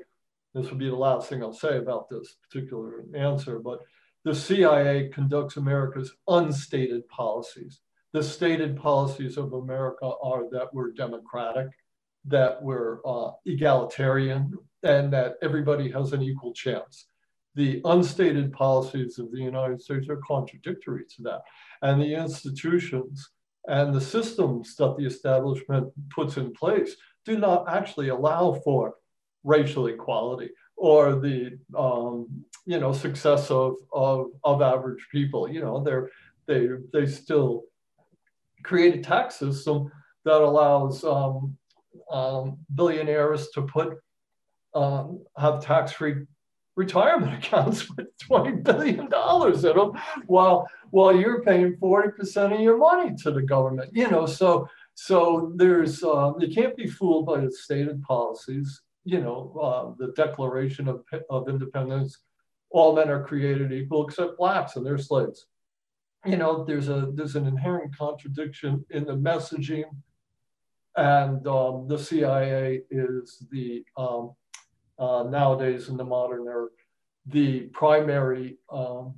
This 0.53 0.69
will 0.69 0.77
be 0.77 0.89
the 0.89 0.95
last 0.95 1.29
thing 1.29 1.41
I'll 1.41 1.53
say 1.53 1.77
about 1.77 2.09
this 2.09 2.35
particular 2.43 3.05
answer, 3.15 3.59
but 3.59 3.79
the 4.23 4.35
CIA 4.35 5.09
conducts 5.09 5.57
America's 5.57 6.13
unstated 6.27 7.07
policies. 7.07 7.79
The 8.13 8.21
stated 8.21 8.75
policies 8.77 9.37
of 9.37 9.53
America 9.53 10.11
are 10.21 10.49
that 10.51 10.73
we're 10.73 10.91
democratic, 10.91 11.67
that 12.25 12.61
we're 12.61 12.99
uh, 13.05 13.31
egalitarian, 13.45 14.53
and 14.83 15.11
that 15.13 15.35
everybody 15.41 15.89
has 15.91 16.13
an 16.13 16.21
equal 16.21 16.53
chance. 16.53 17.05
The 17.55 17.81
unstated 17.85 18.53
policies 18.53 19.19
of 19.19 19.31
the 19.31 19.39
United 19.39 19.81
States 19.81 20.07
are 20.09 20.21
contradictory 20.27 21.03
to 21.15 21.23
that. 21.23 21.41
And 21.81 22.01
the 22.01 22.15
institutions 22.15 23.29
and 23.67 23.93
the 23.93 24.01
systems 24.01 24.75
that 24.77 24.97
the 24.97 25.05
establishment 25.05 25.91
puts 26.09 26.37
in 26.37 26.53
place 26.53 26.95
do 27.25 27.37
not 27.37 27.69
actually 27.69 28.09
allow 28.09 28.53
for 28.63 28.95
racial 29.43 29.87
equality 29.87 30.49
or 30.81 31.15
the 31.15 31.59
um, 31.77 32.27
you 32.65 32.79
know 32.79 32.91
success 32.91 33.51
of, 33.51 33.75
of 33.93 34.27
of 34.43 34.61
average 34.61 35.07
people. 35.11 35.47
You 35.47 35.61
know, 35.61 35.83
they're 35.83 36.09
they 36.47 36.69
they 36.91 37.05
still 37.05 37.63
create 38.63 38.95
a 38.95 39.01
tax 39.01 39.35
system 39.35 39.91
that 40.25 40.41
allows 40.41 41.03
um, 41.03 41.57
um, 42.11 42.57
billionaires 42.73 43.49
to 43.49 43.61
put 43.63 43.97
um, 44.73 45.23
have 45.37 45.63
tax-free 45.63 46.25
retirement 46.75 47.33
accounts 47.43 47.89
with 47.89 48.07
$20 48.29 48.63
billion 48.63 48.99
in 48.99 49.77
them 49.77 49.91
while 50.25 50.67
while 50.91 51.15
you're 51.15 51.41
paying 51.41 51.77
40% 51.77 52.53
of 52.53 52.59
your 52.59 52.77
money 52.77 53.15
to 53.23 53.31
the 53.31 53.41
government 53.41 53.89
you 53.93 54.09
know? 54.09 54.25
So 54.25 54.67
so 54.93 55.53
there's 55.55 56.03
uh, 56.03 56.33
you 56.39 56.53
can't 56.53 56.75
be 56.75 56.87
fooled 56.87 57.25
by 57.25 57.39
the 57.41 57.51
stated 57.51 58.01
policies 58.03 58.81
you 59.03 59.19
know 59.19 59.39
uh, 59.61 60.05
the 60.05 60.11
declaration 60.13 60.87
of, 60.87 61.03
of 61.29 61.49
independence 61.49 62.17
all 62.71 62.95
men 62.95 63.09
are 63.09 63.23
created 63.23 63.71
equal 63.71 64.07
except 64.07 64.37
blacks 64.37 64.75
and 64.75 64.85
they're 64.85 64.97
slaves. 64.97 65.47
You 66.25 66.37
know 66.37 66.63
there's 66.63 66.87
a 66.87 67.09
there's 67.13 67.35
an 67.35 67.47
inherent 67.47 67.97
contradiction 67.97 68.85
in 68.91 69.05
the 69.05 69.15
messaging 69.15 69.85
and 70.95 71.45
um, 71.47 71.87
the 71.87 71.97
cia 71.97 72.81
is 72.89 73.43
the 73.51 73.83
um, 73.97 74.31
uh, 75.01 75.23
nowadays 75.23 75.89
in 75.89 75.97
the 75.97 76.03
modern 76.03 76.47
era, 76.47 76.67
the 77.25 77.61
primary 77.73 78.57
um, 78.71 79.15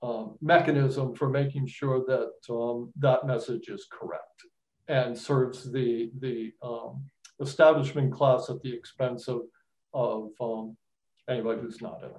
uh, 0.00 0.26
mechanism 0.40 1.14
for 1.14 1.28
making 1.28 1.66
sure 1.66 2.04
that 2.06 2.54
um, 2.54 2.92
that 2.96 3.26
message 3.26 3.68
is 3.68 3.86
correct 3.90 4.44
and 4.86 5.18
serves 5.18 5.70
the, 5.72 6.10
the 6.20 6.52
um, 6.62 7.02
establishment 7.40 8.12
class 8.12 8.48
at 8.48 8.62
the 8.62 8.72
expense 8.72 9.28
of, 9.28 9.40
of 9.92 10.30
um, 10.40 10.76
anybody 11.28 11.60
who's 11.60 11.82
not 11.82 12.00
in 12.02 12.10
it. 12.10 12.16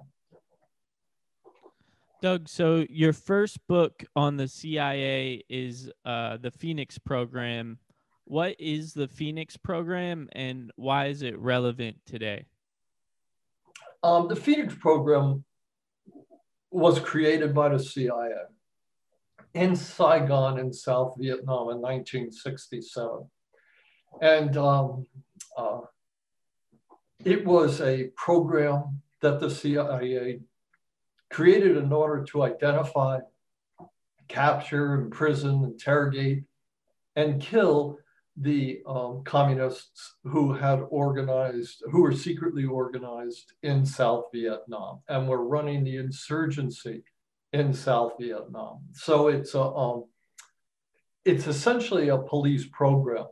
Doug, 2.21 2.49
so 2.49 2.85
your 2.89 3.13
first 3.13 3.59
book 3.67 4.03
on 4.15 4.35
the 4.35 4.47
CIA 4.47 5.43
is 5.47 5.89
uh, 6.05 6.37
the 6.37 6.51
Phoenix 6.51 6.97
program. 6.97 7.77
What 8.25 8.55
is 8.59 8.93
the 8.93 9.07
Phoenix 9.07 9.55
program 9.55 10.27
and 10.33 10.71
why 10.75 11.05
is 11.07 11.21
it 11.21 11.37
relevant 11.37 11.97
today? 12.05 12.45
Um, 14.05 14.27
the 14.27 14.35
Phoenix 14.35 14.75
program 14.75 15.43
was 16.69 16.99
created 16.99 17.55
by 17.55 17.69
the 17.69 17.79
CIA 17.79 18.35
in 19.55 19.75
Saigon 19.75 20.59
in 20.59 20.71
South 20.71 21.15
Vietnam 21.17 21.71
in 21.71 21.81
1967. 21.81 23.27
And 24.21 24.57
um, 24.57 25.07
uh, 25.57 25.79
it 27.23 27.47
was 27.47 27.81
a 27.81 28.11
program 28.15 29.01
that 29.21 29.39
the 29.39 29.49
CIA 29.49 30.39
created 31.31 31.75
in 31.75 31.91
order 31.91 32.23
to 32.25 32.43
identify, 32.43 33.21
capture, 34.27 35.01
imprison, 35.01 35.63
interrogate, 35.63 36.43
and 37.15 37.41
kill 37.41 37.97
the 38.37 38.81
um, 38.85 39.23
communists 39.23 40.15
who 40.23 40.53
had 40.53 40.81
organized, 40.89 41.83
who 41.91 42.01
were 42.01 42.11
secretly 42.11 42.65
organized 42.65 43.53
in 43.63 43.85
South 43.85 44.25
Vietnam 44.33 44.99
and 45.07 45.27
were 45.27 45.47
running 45.47 45.83
the 45.83 45.97
insurgency 45.97 47.03
in 47.53 47.73
South 47.73 48.13
Vietnam. 48.19 48.79
So 48.91 49.29
it's 49.29 49.53
a, 49.53 49.61
um, 49.61 50.05
it's 51.23 51.47
essentially 51.47 52.09
a 52.09 52.17
police 52.17 52.65
program, 52.65 53.27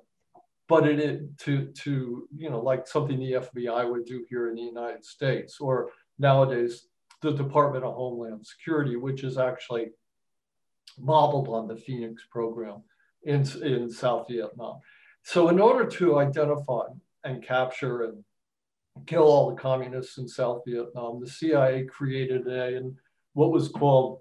but 0.69 0.87
it, 0.87 0.99
it 0.99 1.37
to 1.39 1.65
to 1.83 2.27
you 2.35 2.49
know 2.49 2.61
like 2.61 2.87
something 2.87 3.19
the 3.19 3.33
FBI 3.33 3.89
would 3.89 4.05
do 4.05 4.25
here 4.29 4.49
in 4.49 4.55
the 4.55 4.61
United 4.61 5.03
States 5.03 5.57
or 5.59 5.89
nowadays 6.17 6.87
the 7.21 7.31
Department 7.31 7.83
of 7.83 7.93
Homeland 7.95 8.45
Security, 8.45 8.95
which 8.95 9.23
is 9.23 9.37
actually 9.37 9.87
modeled 10.99 11.47
on 11.47 11.67
the 11.67 11.75
Phoenix 11.75 12.23
program 12.29 12.83
in, 13.23 13.45
in 13.63 13.89
South 13.89 14.27
Vietnam. 14.29 14.79
So 15.23 15.49
in 15.49 15.59
order 15.59 15.85
to 15.85 16.19
identify 16.19 16.83
and 17.23 17.41
capture 17.41 18.03
and 18.03 18.23
kill 19.05 19.23
all 19.23 19.49
the 19.49 19.55
communists 19.55 20.17
in 20.17 20.27
South 20.27 20.61
Vietnam, 20.67 21.19
the 21.19 21.29
CIA 21.29 21.85
created 21.85 22.47
a, 22.47 22.77
and 22.77 22.95
what 23.33 23.51
was 23.51 23.69
called, 23.69 24.19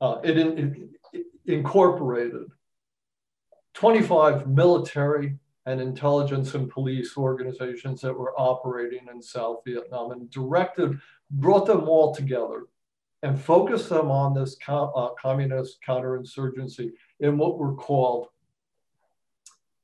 uh, 0.00 0.18
it, 0.24 0.36
it, 0.36 0.76
it 1.12 1.26
incorporated 1.46 2.46
25 3.74 4.48
military 4.48 5.38
and 5.66 5.80
intelligence 5.80 6.54
and 6.54 6.68
police 6.68 7.16
organizations 7.16 8.00
that 8.00 8.12
were 8.12 8.38
operating 8.38 9.06
in 9.10 9.22
South 9.22 9.60
Vietnam 9.64 10.10
and 10.10 10.28
directed, 10.30 10.98
brought 11.30 11.66
them 11.66 11.88
all 11.88 12.12
together 12.12 12.66
and 13.22 13.40
focused 13.40 13.88
them 13.88 14.10
on 14.10 14.34
this 14.34 14.56
co 14.64 14.90
uh, 14.96 15.10
communist 15.20 15.78
counterinsurgency 15.86 16.90
in 17.20 17.38
what 17.38 17.58
were 17.58 17.74
called 17.74 18.26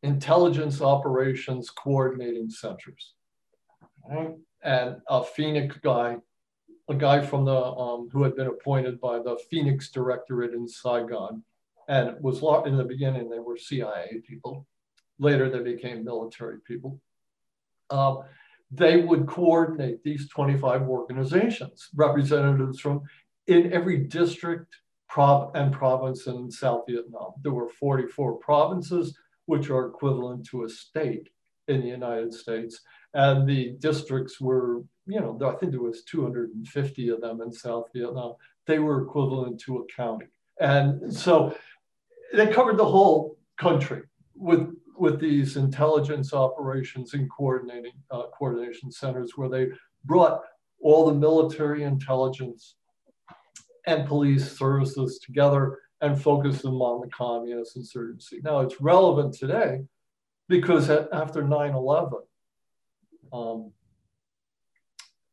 intelligence 0.03 0.81
operations 0.81 1.71
coordinating 1.71 2.51
centers. 2.51 3.15
And 4.63 4.97
a 5.09 5.23
Phoenix 5.23 5.77
guy, 5.83 6.17
a 6.89 6.95
guy 6.95 7.21
from 7.21 7.45
the 7.45 7.63
um, 7.63 8.09
who 8.13 8.23
had 8.23 8.35
been 8.35 8.47
appointed 8.47 9.01
by 9.01 9.19
the 9.19 9.39
Phoenix 9.51 9.91
Directorate 9.91 10.55
in 10.55 10.67
Saigon, 10.67 11.43
and 11.89 12.21
was 12.21 12.43
in 12.67 12.77
the 12.77 12.85
beginning 12.85 13.29
they 13.29 13.39
were 13.39 13.57
CIA 13.57 14.21
people. 14.27 14.67
Later 15.19 15.51
they 15.51 15.61
became 15.61 16.05
military 16.05 16.61
people. 16.67 17.01
Um, 17.91 18.23
they 18.71 18.99
would 19.01 19.27
coordinate 19.27 20.03
these 20.03 20.29
25 20.29 20.83
organizations, 20.83 21.89
representatives 21.95 22.81
from 22.81 23.03
in 23.47 23.73
every 23.73 23.99
district 23.99 24.77
prov- 25.09 25.51
and 25.55 25.73
province 25.73 26.27
in 26.27 26.51
South 26.51 26.85
Vietnam. 26.87 27.33
There 27.43 27.53
were 27.53 27.71
44 27.71 28.37
provinces, 28.37 29.17
which 29.49 29.71
are 29.71 29.87
equivalent 29.87 30.45
to 30.45 30.65
a 30.65 30.69
state 30.69 31.31
in 31.69 31.81
the 31.81 31.89
United 31.89 32.35
States. 32.35 32.83
And 33.15 33.49
the 33.49 33.77
districts 33.79 34.39
were, 34.39 34.83
you 35.07 35.21
know, 35.21 35.39
I 35.43 35.55
think 35.55 35.73
there 35.73 35.81
was 35.81 36.05
250 36.05 37.09
of 37.09 37.23
them 37.23 37.41
in 37.41 37.51
South 37.51 37.87
Vietnam. 37.95 38.35
They 38.67 38.79
were 38.79 39.03
equivalent 39.03 39.59
to 39.61 39.79
a 39.79 39.87
county. 39.87 40.27
And 40.61 41.15
so 41.15 41.57
they 42.35 42.49
covered 42.49 42.77
the 42.77 42.85
whole 42.85 43.39
country 43.57 44.03
with, 44.35 44.69
with 44.99 45.19
these 45.19 45.57
intelligence 45.57 46.35
operations 46.35 47.15
and 47.15 47.31
coordinating 47.31 47.95
uh, 48.11 48.25
coordination 48.39 48.93
centers 48.93 49.33
where 49.37 49.49
they 49.49 49.69
brought 50.05 50.43
all 50.83 51.07
the 51.07 51.15
military 51.15 51.85
intelligence 51.85 52.75
and 53.87 54.07
police 54.07 54.59
services 54.59 55.19
together 55.25 55.79
and 56.01 56.21
focus 56.21 56.63
them 56.63 56.81
on 56.81 57.01
the 57.01 57.09
communist 57.09 57.77
insurgency. 57.77 58.41
Now 58.43 58.61
it's 58.61 58.81
relevant 58.81 59.35
today 59.35 59.81
because 60.49 60.89
after 60.91 61.43
9-11, 61.43 62.23
um, 63.33 63.73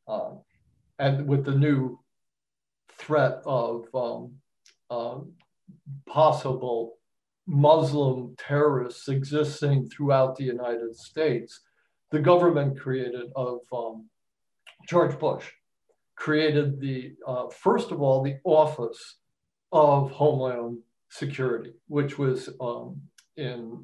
uh, 0.07 0.31
and 0.99 1.27
with 1.27 1.45
the 1.45 1.55
new 1.55 1.99
threat 2.97 3.41
of 3.45 3.85
um, 3.93 4.33
uh, 4.89 5.19
possible 6.07 6.97
Muslim 7.47 8.35
terrorists 8.37 9.07
existing 9.07 9.89
throughout 9.89 10.35
the 10.35 10.43
United 10.43 10.95
States, 10.95 11.61
the 12.11 12.19
government 12.19 12.79
created 12.79 13.31
of 13.35 13.59
um, 13.73 14.09
George 14.87 15.17
Bush 15.19 15.45
created 16.15 16.79
the, 16.79 17.13
uh, 17.27 17.47
first 17.49 17.91
of 17.91 18.01
all, 18.01 18.23
the 18.23 18.37
Office 18.43 19.17
of 19.71 20.11
Homeland 20.11 20.79
Security, 21.09 21.73
which 21.87 22.17
was 22.17 22.49
um, 22.59 23.01
in 23.37 23.83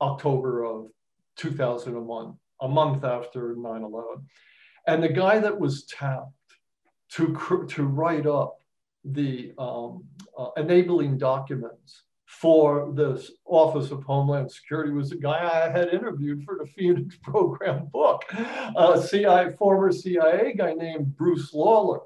October 0.00 0.64
of 0.64 0.88
2001, 1.36 2.34
a 2.60 2.68
month 2.68 3.04
after 3.04 3.54
9 3.56 3.82
11. 3.82 4.26
And 4.86 5.02
the 5.02 5.08
guy 5.08 5.38
that 5.38 5.58
was 5.58 5.84
tapped 5.86 6.32
to, 7.12 7.66
to 7.68 7.82
write 7.84 8.26
up 8.26 8.58
the 9.04 9.52
um, 9.58 10.04
uh, 10.38 10.50
enabling 10.56 11.18
documents 11.18 12.04
for 12.26 12.92
this 12.94 13.32
Office 13.44 13.90
of 13.90 14.04
Homeland 14.04 14.50
Security 14.50 14.92
was 14.92 15.10
the 15.10 15.16
guy 15.16 15.66
I 15.66 15.70
had 15.70 15.88
interviewed 15.88 16.44
for 16.44 16.56
the 16.56 16.66
Phoenix 16.76 17.16
program 17.22 17.86
book, 17.86 18.22
a 18.76 19.02
CIA, 19.02 19.52
former 19.58 19.90
CIA 19.90 20.54
guy 20.56 20.74
named 20.74 21.16
Bruce 21.16 21.52
Lawlor, 21.52 22.02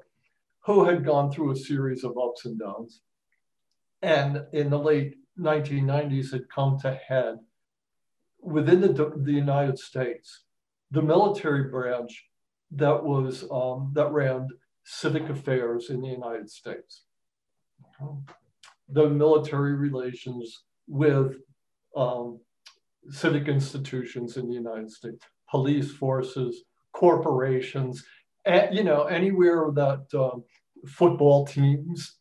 who 0.65 0.85
had 0.85 1.05
gone 1.05 1.31
through 1.31 1.51
a 1.51 1.55
series 1.55 2.03
of 2.03 2.17
ups 2.17 2.45
and 2.45 2.59
downs 2.59 3.01
and 4.05 4.45
in 4.53 4.69
the 4.69 4.77
late 4.77 5.15
1990s 5.39 6.31
had 6.31 6.49
come 6.49 6.77
to 6.79 6.93
head 7.07 7.37
within 8.41 8.81
the, 8.81 9.11
the 9.17 9.31
United 9.31 9.79
States, 9.79 10.43
the 10.91 11.01
military 11.01 11.69
branch 11.69 12.25
that 12.71 13.03
was 13.03 13.45
um, 13.51 13.91
that 13.95 14.11
ran 14.11 14.47
civic 14.83 15.27
affairs 15.29 15.89
in 15.89 16.01
the 16.01 16.07
United 16.07 16.49
States. 16.49 17.05
The 18.89 19.09
military 19.09 19.73
relations 19.73 20.63
with 20.87 21.37
um, 21.95 22.39
civic 23.09 23.47
institutions 23.47 24.37
in 24.37 24.47
the 24.47 24.53
United 24.53 24.91
States, 24.91 25.25
police 25.49 25.91
forces, 25.91 26.63
corporations, 26.93 28.05
and, 28.45 28.75
you 28.75 28.83
know, 28.83 29.03
anywhere 29.03 29.71
that 29.73 30.05
um, 30.13 30.43
football 30.87 31.45
teams, 31.45 32.17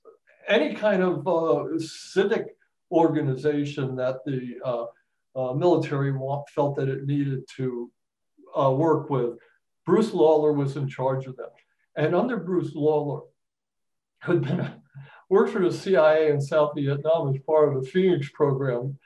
any 0.48 0.74
kind 0.74 1.02
of 1.02 1.26
uh, 1.26 1.78
civic 1.78 2.56
organization 2.90 3.96
that 3.96 4.18
the 4.24 4.54
uh, 4.64 4.84
uh, 5.36 5.52
military 5.54 6.12
want, 6.12 6.48
felt 6.48 6.76
that 6.76 6.88
it 6.88 7.06
needed 7.06 7.42
to 7.56 7.90
uh, 8.58 8.70
work 8.70 9.10
with. 9.10 9.38
Bruce 9.84 10.12
Lawlor 10.12 10.52
was 10.52 10.76
in 10.76 10.88
charge 10.88 11.26
of 11.26 11.36
them. 11.36 11.50
And 11.96 12.14
under 12.14 12.38
Bruce 12.38 12.74
Lawlor, 12.74 13.22
who 14.24 14.32
had 14.32 14.42
been 14.42 14.70
worked 15.28 15.52
for 15.52 15.60
the 15.60 15.72
CIA 15.72 16.30
in 16.30 16.40
South 16.40 16.72
Vietnam 16.76 17.34
as 17.34 17.40
part 17.42 17.68
of 17.68 17.82
the 17.82 17.90
Phoenix 17.90 18.30
program, 18.30 18.98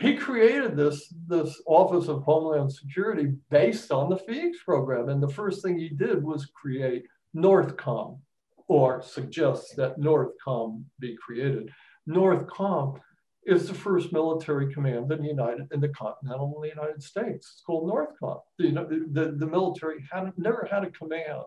he 0.00 0.16
created 0.16 0.76
this, 0.76 1.12
this 1.28 1.62
Office 1.66 2.08
of 2.08 2.22
Homeland 2.22 2.72
Security 2.72 3.32
based 3.50 3.92
on 3.92 4.10
the 4.10 4.18
Phoenix 4.18 4.58
program. 4.64 5.08
And 5.08 5.22
the 5.22 5.28
first 5.28 5.62
thing 5.62 5.78
he 5.78 5.88
did 5.88 6.22
was 6.22 6.46
create 6.46 7.04
NORTHCOM, 7.36 8.18
or 8.66 9.02
suggest 9.02 9.76
that 9.76 9.98
NORTHCOM 9.98 10.84
be 10.98 11.16
created. 11.16 11.70
NORTHCOM 12.08 13.00
is 13.46 13.68
the 13.68 13.74
first 13.74 14.12
military 14.12 14.72
command 14.72 15.12
in 15.12 15.22
the 15.22 15.28
United 15.28 15.68
in 15.72 15.80
the 15.80 15.88
continental 15.88 16.54
in 16.56 16.62
the 16.62 16.74
United 16.74 17.02
States. 17.02 17.52
It's 17.52 17.62
called 17.64 17.90
NORTHCOM. 17.90 18.40
The, 18.58 19.08
the, 19.12 19.36
the 19.38 19.46
military 19.46 20.04
had 20.10 20.32
never 20.36 20.66
had 20.70 20.84
a 20.84 20.90
command 20.90 21.44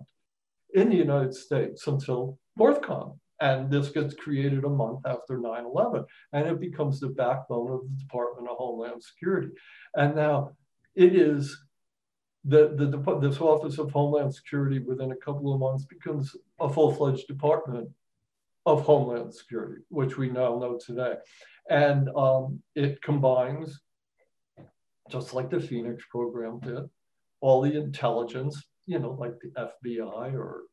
in 0.73 0.89
the 0.89 0.95
United 0.95 1.33
States 1.33 1.87
until 1.87 2.37
NORTHCOM. 2.59 3.17
And 3.39 3.69
this 3.69 3.89
gets 3.89 4.15
created 4.15 4.63
a 4.63 4.69
month 4.69 5.01
after 5.05 5.37
9 5.37 5.65
11. 5.65 6.05
And 6.33 6.47
it 6.47 6.59
becomes 6.59 6.99
the 6.99 7.09
backbone 7.09 7.71
of 7.71 7.81
the 7.81 8.03
Department 8.03 8.49
of 8.49 8.57
Homeland 8.57 9.03
Security. 9.03 9.49
And 9.95 10.15
now 10.15 10.51
it 10.95 11.15
is 11.15 11.55
the, 12.45 12.69
the, 12.75 13.19
this 13.19 13.39
Office 13.41 13.77
of 13.77 13.91
Homeland 13.91 14.33
Security 14.33 14.79
within 14.79 15.11
a 15.11 15.17
couple 15.17 15.53
of 15.53 15.59
months 15.59 15.85
becomes 15.85 16.35
a 16.59 16.69
full 16.69 16.93
fledged 16.93 17.27
department 17.27 17.89
of 18.65 18.81
Homeland 18.81 19.33
Security, 19.33 19.81
which 19.89 20.17
we 20.17 20.29
now 20.29 20.57
know 20.57 20.79
today. 20.83 21.15
And 21.69 22.09
um, 22.15 22.61
it 22.75 23.01
combines, 23.01 23.81
just 25.09 25.33
like 25.33 25.49
the 25.49 25.59
Phoenix 25.59 26.03
program 26.09 26.59
did, 26.59 26.83
all 27.41 27.61
the 27.61 27.77
intelligence, 27.77 28.61
you 28.85 28.99
know, 28.99 29.11
like 29.11 29.33
the 29.39 29.69
FBI 29.85 30.33
or 30.33 30.63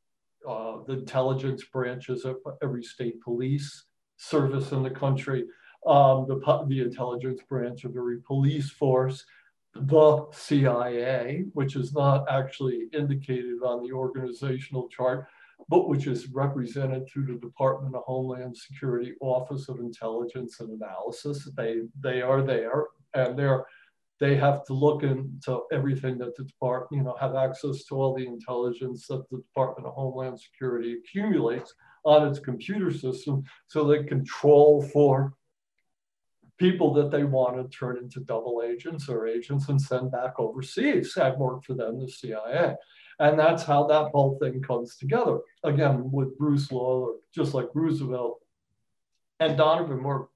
uh, 0.49 0.79
the 0.87 0.95
intelligence 0.95 1.65
branches 1.65 2.25
of 2.25 2.37
every 2.63 2.83
state 2.83 3.21
police 3.23 3.85
service 4.17 4.73
in 4.73 4.83
the 4.83 4.91
country, 4.91 5.45
um, 5.87 6.27
the, 6.29 6.65
the 6.69 6.81
intelligence 6.81 7.41
branch 7.49 7.85
of 7.85 7.97
every 7.97 8.21
police 8.21 8.71
force, 8.71 9.25
the 9.75 10.27
CIA, 10.33 11.45
which 11.53 11.77
is 11.77 11.93
not 11.93 12.25
actually 12.31 12.89
indicated 12.93 13.63
on 13.65 13.83
the 13.83 13.93
organizational 13.93 14.89
chart, 14.89 15.27
but 15.69 15.89
which 15.89 16.07
is 16.07 16.29
represented 16.29 17.09
through 17.09 17.27
the 17.27 17.41
Department 17.41 17.95
of 17.95 18.03
Homeland 18.05 18.57
Security 18.57 19.15
Office 19.21 19.69
of 19.69 19.81
Intelligence 19.81 20.61
and 20.61 20.81
Analysis. 20.81 21.49
They, 21.57 21.83
they 22.01 22.23
are 22.23 22.43
there 22.43 22.87
and 23.15 23.39
they're 23.39 23.65
they 24.25 24.37
have 24.37 24.65
to 24.65 24.73
look 24.73 25.03
into 25.03 25.61
everything 25.71 26.17
that 26.17 26.35
the 26.35 26.45
department, 26.45 26.99
you 26.99 27.05
know, 27.05 27.15
have 27.21 27.35
access 27.35 27.85
to 27.85 27.95
all 27.95 28.15
the 28.15 28.27
intelligence 28.27 29.07
that 29.07 29.23
the 29.31 29.37
Department 29.37 29.87
of 29.87 29.93
Homeland 29.93 30.41
Security 30.41 30.95
accumulates 30.95 31.75
on 32.07 32.27
its 32.27 32.39
computer 32.39 32.91
system 32.91 33.45
so 33.67 33.85
they 33.85 34.03
control 34.03 34.81
for 34.95 35.35
people 36.57 36.95
that 36.95 37.11
they 37.11 37.25
want 37.25 37.57
to 37.57 37.77
turn 37.77 37.99
into 37.99 38.21
double 38.21 38.63
agents 38.65 39.11
or 39.11 39.27
agents 39.27 39.69
and 39.69 39.79
send 39.79 40.11
back 40.11 40.33
overseas. 40.39 41.19
I've 41.19 41.37
worked 41.37 41.67
for 41.67 41.75
them, 41.75 42.01
the 42.01 42.09
CIA. 42.09 42.77
And 43.19 43.39
that's 43.39 43.63
how 43.63 43.87
that 43.89 44.11
whole 44.13 44.39
thing 44.41 44.63
comes 44.63 44.97
together. 44.97 45.41
Again, 45.65 46.11
with 46.11 46.39
Bruce 46.39 46.73
Lawlor, 46.73 47.17
just 47.35 47.53
like 47.53 47.69
Roosevelt 47.75 48.41
and 49.39 49.59
Donovan 49.59 50.03
were 50.03 50.31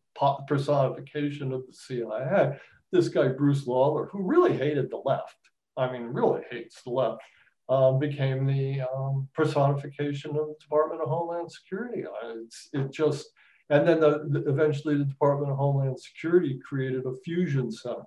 personification 0.47 1.53
of 1.53 1.67
the 1.67 1.73
CIA 1.73 2.59
this 2.93 3.09
guy, 3.09 3.29
Bruce 3.29 3.67
Lawlor, 3.67 4.09
who 4.11 4.23
really 4.23 4.57
hated 4.57 4.91
the 4.91 5.03
left, 5.05 5.37
I 5.77 5.91
mean, 5.91 6.05
really 6.05 6.43
hates 6.51 6.83
the 6.83 6.91
left, 6.91 7.21
um, 7.69 7.99
became 7.99 8.47
the 8.47 8.83
um, 8.83 9.29
personification 9.35 10.31
of 10.31 10.49
the 10.49 10.55
Department 10.61 11.03
of 11.03 11.09
Homeland 11.09 11.51
Security. 11.51 12.05
Uh, 12.05 12.35
it's, 12.45 12.69
it 12.73 12.93
just, 12.93 13.27
and 13.71 13.87
then 13.87 14.01
the, 14.01 14.27
the, 14.29 14.49
eventually 14.49 14.97
the 14.97 15.05
Department 15.05 15.53
of 15.53 15.59
Homeland 15.59 16.01
Security 16.01 16.59
created 16.67 17.05
a 17.05 17.15
fusion 17.25 17.71
center 17.71 18.05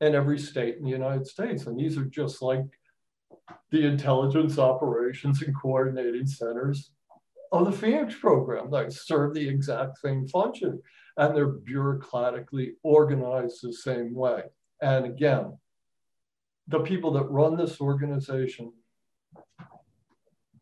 in 0.00 0.14
every 0.14 0.38
state 0.38 0.76
in 0.76 0.84
the 0.84 0.90
United 0.90 1.26
States. 1.26 1.66
And 1.66 1.78
these 1.78 1.98
are 1.98 2.04
just 2.04 2.40
like 2.40 2.64
the 3.70 3.84
intelligence 3.84 4.58
operations 4.58 5.42
and 5.42 5.54
coordinating 5.60 6.26
centers 6.26 6.90
of 7.52 7.66
the 7.66 7.72
Phoenix 7.72 8.14
program 8.14 8.70
that 8.70 8.92
serve 8.92 9.34
the 9.34 9.48
exact 9.48 9.98
same 9.98 10.26
function 10.28 10.80
and 11.16 11.36
they're 11.36 11.52
bureaucratically 11.52 12.72
organized 12.82 13.60
the 13.62 13.72
same 13.72 14.14
way. 14.14 14.42
And 14.80 15.06
again, 15.06 15.56
the 16.68 16.80
people 16.80 17.12
that 17.12 17.30
run 17.30 17.56
this 17.56 17.80
organization 17.80 18.72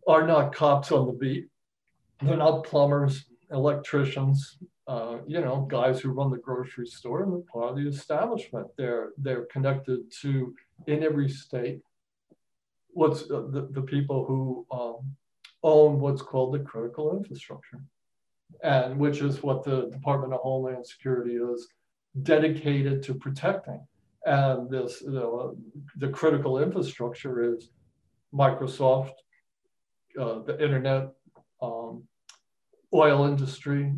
are 0.07 0.27
not 0.27 0.55
cops 0.55 0.93
on 0.93 1.07
the 1.07 1.12
beat. 1.12 1.49
They're 2.21 2.37
not 2.37 2.65
plumbers, 2.65 3.25
electricians, 3.51 4.59
uh, 4.87 5.19
you 5.27 5.41
know, 5.41 5.67
guys 5.71 6.01
who 6.01 6.11
run 6.11 6.31
the 6.31 6.38
grocery 6.38 6.87
store 6.87 7.23
and 7.23 7.47
part 7.47 7.71
of 7.71 7.77
the 7.77 7.88
establishment. 7.88 8.67
They're 8.77 9.11
they're 9.17 9.47
connected 9.47 10.01
to 10.23 10.55
in 10.87 11.03
every 11.03 11.29
state. 11.29 11.81
What's 12.88 13.23
uh, 13.23 13.47
the, 13.51 13.69
the 13.71 13.83
people 13.83 14.25
who 14.27 14.67
um, 14.71 15.17
own 15.62 16.01
what's 16.01 16.23
called 16.23 16.55
the 16.55 16.61
critical 16.61 17.17
infrastructure 17.17 17.81
and 18.62 18.99
which 18.99 19.21
is 19.21 19.43
what 19.43 19.65
the 19.65 19.88
Department 19.91 20.33
of 20.33 20.41
Homeland 20.41 20.87
Security 20.87 21.37
is 21.37 21.69
dedicated 22.23 23.03
to 23.05 23.15
protecting. 23.15 23.81
And 24.25 24.71
this, 24.71 25.03
you 25.03 25.11
know, 25.11 25.57
the 25.97 26.09
critical 26.09 26.59
infrastructure 26.59 27.55
is 27.55 27.71
Microsoft, 28.33 29.15
uh, 30.19 30.41
the 30.41 30.62
internet, 30.62 31.11
um, 31.61 32.05
oil 32.95 33.25
industry, 33.27 33.93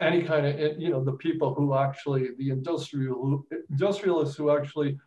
any 0.00 0.22
kind 0.22 0.46
of, 0.46 0.80
you 0.80 0.90
know, 0.90 1.02
the 1.02 1.12
people 1.12 1.54
who 1.54 1.74
actually, 1.74 2.30
the 2.38 2.50
industrial, 2.50 3.44
industrialists 3.70 4.36
who 4.36 4.50
actually 4.56 4.98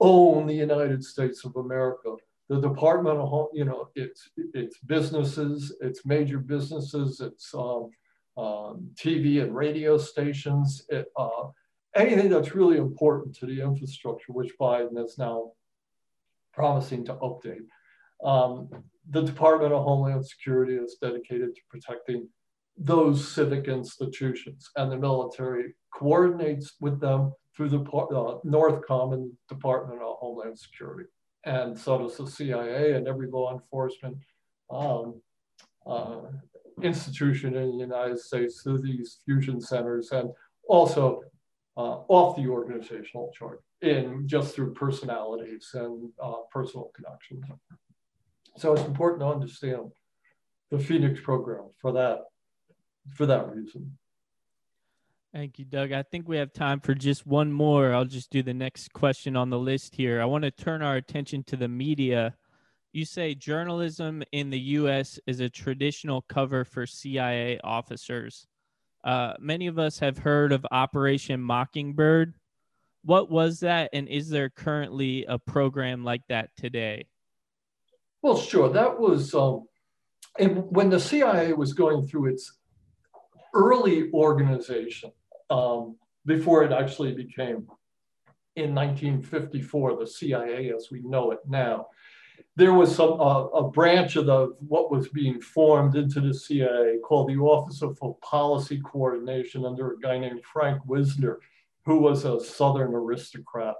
own 0.00 0.46
the 0.46 0.54
United 0.54 1.04
States 1.04 1.44
of 1.44 1.56
America. 1.56 2.14
The 2.48 2.60
Department 2.60 3.18
of 3.18 3.28
Home, 3.28 3.48
you 3.52 3.64
know, 3.64 3.88
it's, 3.96 4.30
it's 4.36 4.78
businesses, 4.78 5.74
it's 5.80 6.06
major 6.06 6.38
businesses, 6.38 7.20
it's 7.20 7.52
um, 7.54 7.90
um, 8.36 8.90
TV 8.94 9.42
and 9.42 9.54
radio 9.54 9.96
stations, 9.98 10.84
it, 10.88 11.06
uh, 11.16 11.48
anything 11.94 12.28
that's 12.28 12.54
really 12.54 12.76
important 12.76 13.34
to 13.36 13.46
the 13.46 13.60
infrastructure, 13.60 14.32
which 14.32 14.58
Biden 14.60 15.02
is 15.02 15.16
now 15.18 15.52
promising 16.52 17.04
to 17.06 17.14
update. 17.14 17.66
Um, 18.24 18.68
the 19.10 19.22
Department 19.22 19.72
of 19.72 19.84
Homeland 19.84 20.26
Security 20.26 20.74
is 20.74 20.96
dedicated 21.00 21.54
to 21.54 21.60
protecting 21.70 22.28
those 22.76 23.32
civic 23.32 23.68
institutions, 23.68 24.70
and 24.76 24.92
the 24.92 24.98
military 24.98 25.74
coordinates 25.94 26.74
with 26.80 27.00
them 27.00 27.32
through 27.56 27.70
the 27.70 27.80
uh, 27.80 28.38
NORTHCOM 28.44 29.14
and 29.14 29.32
Department 29.48 30.02
of 30.02 30.16
Homeland 30.18 30.58
Security. 30.58 31.08
And 31.44 31.78
so 31.78 31.98
does 31.98 32.18
the 32.18 32.26
CIA 32.26 32.92
and 32.92 33.08
every 33.08 33.28
law 33.30 33.52
enforcement 33.54 34.18
um, 34.68 35.20
uh, 35.86 36.22
institution 36.82 37.56
in 37.56 37.70
the 37.70 37.76
United 37.76 38.18
States 38.18 38.62
through 38.62 38.82
these 38.82 39.20
fusion 39.24 39.60
centers 39.60 40.12
and 40.12 40.30
also 40.68 41.22
uh, 41.76 42.00
off 42.08 42.36
the 42.36 42.46
organizational 42.46 43.32
chart 43.36 43.62
in 43.82 44.26
just 44.26 44.54
through 44.54 44.72
personalities 44.74 45.70
and 45.74 46.10
uh, 46.22 46.42
personal 46.50 46.90
connections. 46.94 47.44
So 48.56 48.72
it's 48.72 48.82
important 48.82 49.20
to 49.20 49.26
understand 49.26 49.90
the 50.70 50.78
Phoenix 50.78 51.20
program 51.20 51.66
for 51.80 51.92
that, 51.92 52.20
for 53.14 53.26
that 53.26 53.54
reason. 53.54 53.96
Thank 55.34 55.58
you, 55.58 55.66
Doug. 55.66 55.92
I 55.92 56.02
think 56.02 56.26
we 56.26 56.38
have 56.38 56.54
time 56.54 56.80
for 56.80 56.94
just 56.94 57.26
one 57.26 57.52
more. 57.52 57.92
I'll 57.92 58.06
just 58.06 58.30
do 58.30 58.42
the 58.42 58.54
next 58.54 58.92
question 58.94 59.36
on 59.36 59.50
the 59.50 59.58
list 59.58 59.94
here. 59.94 60.22
I 60.22 60.24
want 60.24 60.44
to 60.44 60.50
turn 60.50 60.80
our 60.80 60.96
attention 60.96 61.44
to 61.44 61.56
the 61.56 61.68
media 61.68 62.34
you 62.96 63.04
say 63.04 63.34
journalism 63.34 64.22
in 64.32 64.48
the 64.48 64.58
U.S. 64.58 65.20
is 65.26 65.40
a 65.40 65.50
traditional 65.50 66.22
cover 66.22 66.64
for 66.64 66.86
CIA 66.86 67.60
officers. 67.62 68.46
Uh, 69.04 69.34
many 69.38 69.66
of 69.66 69.78
us 69.78 69.98
have 69.98 70.16
heard 70.16 70.50
of 70.50 70.66
Operation 70.70 71.40
Mockingbird. 71.40 72.32
What 73.04 73.30
was 73.30 73.60
that, 73.60 73.90
and 73.92 74.08
is 74.08 74.30
there 74.30 74.48
currently 74.48 75.26
a 75.26 75.38
program 75.38 76.04
like 76.04 76.22
that 76.28 76.48
today? 76.56 77.06
Well, 78.22 78.38
sure. 78.38 78.70
That 78.70 78.98
was 78.98 79.34
um, 79.34 79.68
and 80.38 80.64
when 80.70 80.88
the 80.88 80.98
CIA 80.98 81.52
was 81.52 81.74
going 81.74 82.06
through 82.08 82.32
its 82.32 82.50
early 83.54 84.10
organization 84.12 85.12
um, 85.50 85.96
before 86.24 86.64
it 86.64 86.72
actually 86.72 87.12
became 87.12 87.68
in 88.56 88.74
1954, 88.74 89.98
the 89.98 90.06
CIA 90.06 90.72
as 90.74 90.88
we 90.90 91.02
know 91.02 91.30
it 91.32 91.40
now. 91.46 91.88
There 92.56 92.72
was 92.72 92.94
some 92.94 93.20
a 93.20 93.68
branch 93.70 94.16
of 94.16 94.26
the 94.26 94.56
what 94.60 94.90
was 94.90 95.08
being 95.08 95.40
formed 95.40 95.94
into 95.94 96.20
the 96.20 96.32
CIA 96.32 96.98
called 97.04 97.28
the 97.28 97.36
Office 97.36 97.82
of 97.82 97.98
Policy 98.22 98.80
Coordination 98.82 99.66
under 99.66 99.92
a 99.92 99.98
guy 99.98 100.18
named 100.18 100.42
Frank 100.44 100.80
Wisner, 100.86 101.38
who 101.84 101.98
was 101.98 102.24
a 102.24 102.40
Southern 102.40 102.94
aristocrat 102.94 103.74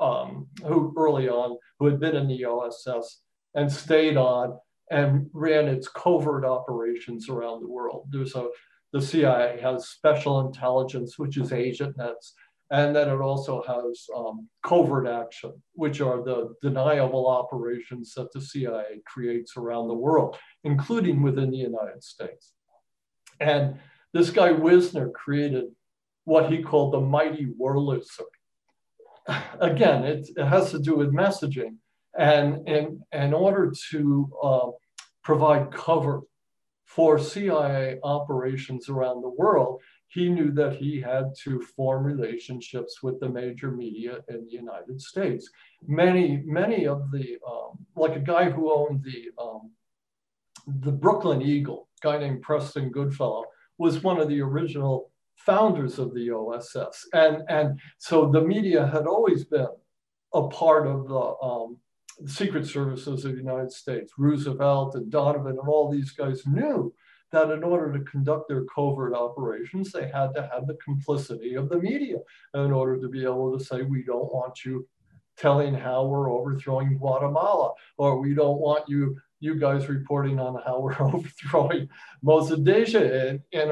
um, 0.00 0.48
who 0.64 0.92
early 0.96 1.28
on 1.28 1.58
who 1.78 1.86
had 1.86 2.00
been 2.00 2.16
in 2.16 2.26
the 2.26 2.44
OSS 2.44 3.20
and 3.54 3.70
stayed 3.70 4.16
on 4.16 4.58
and 4.90 5.30
ran 5.32 5.68
its 5.68 5.88
covert 5.88 6.44
operations 6.44 7.28
around 7.28 7.60
the 7.60 7.68
world. 7.68 8.08
There's 8.10 8.34
a 8.34 8.48
the 8.92 9.02
CIA 9.02 9.60
has 9.60 9.88
special 9.88 10.40
intelligence, 10.40 11.18
which 11.18 11.36
is 11.36 11.52
agent 11.52 11.96
nets, 11.98 12.34
and 12.70 12.94
then 12.94 13.08
it 13.08 13.20
also 13.20 13.62
has 13.62 14.06
um, 14.14 14.48
covert 14.62 15.06
action, 15.06 15.52
which 15.72 16.00
are 16.00 16.22
the 16.22 16.54
deniable 16.60 17.26
operations 17.26 18.12
that 18.14 18.30
the 18.32 18.40
CIA 18.40 19.00
creates 19.06 19.56
around 19.56 19.88
the 19.88 19.94
world, 19.94 20.36
including 20.64 21.22
within 21.22 21.50
the 21.50 21.56
United 21.56 22.02
States. 22.02 22.52
And 23.40 23.78
this 24.12 24.30
guy 24.30 24.52
Wisner 24.52 25.08
created 25.10 25.64
what 26.24 26.52
he 26.52 26.62
called 26.62 26.92
the 26.92 27.00
mighty 27.00 27.46
Wurlitzer. 27.58 28.28
Again, 29.60 30.04
it, 30.04 30.28
it 30.36 30.44
has 30.44 30.70
to 30.72 30.78
do 30.78 30.94
with 30.94 31.12
messaging. 31.12 31.76
And 32.18 32.68
in, 32.68 33.00
in 33.12 33.32
order 33.32 33.72
to 33.90 34.30
uh, 34.42 34.66
provide 35.24 35.70
cover 35.70 36.22
for 36.84 37.18
CIA 37.18 37.98
operations 38.02 38.88
around 38.88 39.22
the 39.22 39.28
world, 39.28 39.80
he 40.08 40.28
knew 40.28 40.50
that 40.52 40.76
he 40.76 41.00
had 41.00 41.34
to 41.44 41.60
form 41.60 42.04
relationships 42.04 43.02
with 43.02 43.20
the 43.20 43.28
major 43.28 43.70
media 43.70 44.18
in 44.28 44.44
the 44.46 44.50
United 44.50 45.00
States. 45.00 45.50
Many, 45.86 46.42
many 46.46 46.86
of 46.86 47.10
the, 47.10 47.36
um, 47.46 47.78
like 47.94 48.16
a 48.16 48.20
guy 48.20 48.50
who 48.50 48.72
owned 48.72 49.04
the, 49.04 49.30
um, 49.40 49.70
the 50.66 50.92
Brooklyn 50.92 51.42
Eagle, 51.42 51.88
guy 52.02 52.18
named 52.18 52.42
Preston 52.42 52.90
Goodfellow, 52.90 53.44
was 53.76 54.02
one 54.02 54.18
of 54.18 54.28
the 54.28 54.40
original 54.40 55.10
founders 55.36 55.98
of 55.98 56.14
the 56.14 56.30
OSS. 56.30 57.06
And, 57.12 57.42
and 57.48 57.78
so 57.98 58.30
the 58.30 58.40
media 58.40 58.86
had 58.86 59.06
always 59.06 59.44
been 59.44 59.68
a 60.32 60.48
part 60.48 60.86
of 60.86 61.06
the 61.06 61.34
um, 61.42 61.78
secret 62.26 62.66
services 62.66 63.24
of 63.24 63.32
the 63.32 63.38
United 63.38 63.72
States. 63.72 64.14
Roosevelt 64.16 64.94
and 64.94 65.10
Donovan 65.10 65.58
and 65.58 65.68
all 65.68 65.90
these 65.90 66.10
guys 66.10 66.46
knew 66.46 66.92
that 67.32 67.50
in 67.50 67.62
order 67.62 67.92
to 67.92 68.04
conduct 68.04 68.48
their 68.48 68.64
covert 68.74 69.14
operations, 69.14 69.92
they 69.92 70.08
had 70.08 70.34
to 70.34 70.48
have 70.52 70.66
the 70.66 70.78
complicity 70.82 71.54
of 71.54 71.68
the 71.68 71.78
media 71.78 72.18
in 72.54 72.72
order 72.72 72.98
to 72.98 73.08
be 73.08 73.22
able 73.24 73.56
to 73.56 73.62
say, 73.62 73.82
we 73.82 74.02
don't 74.02 74.32
want 74.32 74.64
you 74.64 74.86
telling 75.36 75.74
how 75.74 76.04
we're 76.04 76.30
overthrowing 76.30 76.98
Guatemala, 76.98 77.72
or 77.96 78.18
we 78.18 78.34
don't 78.34 78.58
want 78.58 78.88
you 78.88 79.16
you 79.40 79.54
guys 79.54 79.88
reporting 79.88 80.40
on 80.40 80.60
how 80.66 80.80
we're 80.80 81.00
overthrowing 81.00 81.88
Mossadegh 82.24 82.94
in, 82.94 83.40
in, 83.52 83.70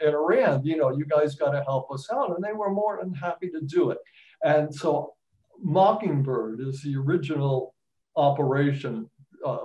in 0.00 0.14
Iran. 0.14 0.64
You 0.64 0.76
know, 0.76 0.90
you 0.90 1.06
guys 1.06 1.34
got 1.34 1.52
to 1.52 1.62
help 1.64 1.90
us 1.90 2.08
out. 2.12 2.34
And 2.34 2.44
they 2.44 2.52
were 2.52 2.70
more 2.70 2.98
than 3.02 3.14
happy 3.14 3.48
to 3.50 3.60
do 3.62 3.90
it. 3.90 3.98
And 4.42 4.74
so 4.74 5.14
Mockingbird 5.60 6.60
is 6.60 6.82
the 6.82 6.96
original 6.96 7.74
operation, 8.16 9.08
uh, 9.44 9.58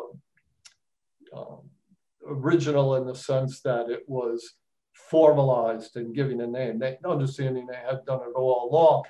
uh, 1.35 1.57
original 2.27 2.95
in 2.95 3.05
the 3.05 3.15
sense 3.15 3.62
that 3.62 3.89
it 3.89 4.03
was 4.07 4.55
formalized 4.93 5.95
and 5.97 6.15
giving 6.15 6.41
a 6.41 6.47
name, 6.47 6.79
they, 6.79 6.97
understanding 7.05 7.67
they 7.67 7.75
had 7.75 8.05
done 8.05 8.19
it 8.21 8.36
all 8.36 8.69
along 8.69 9.03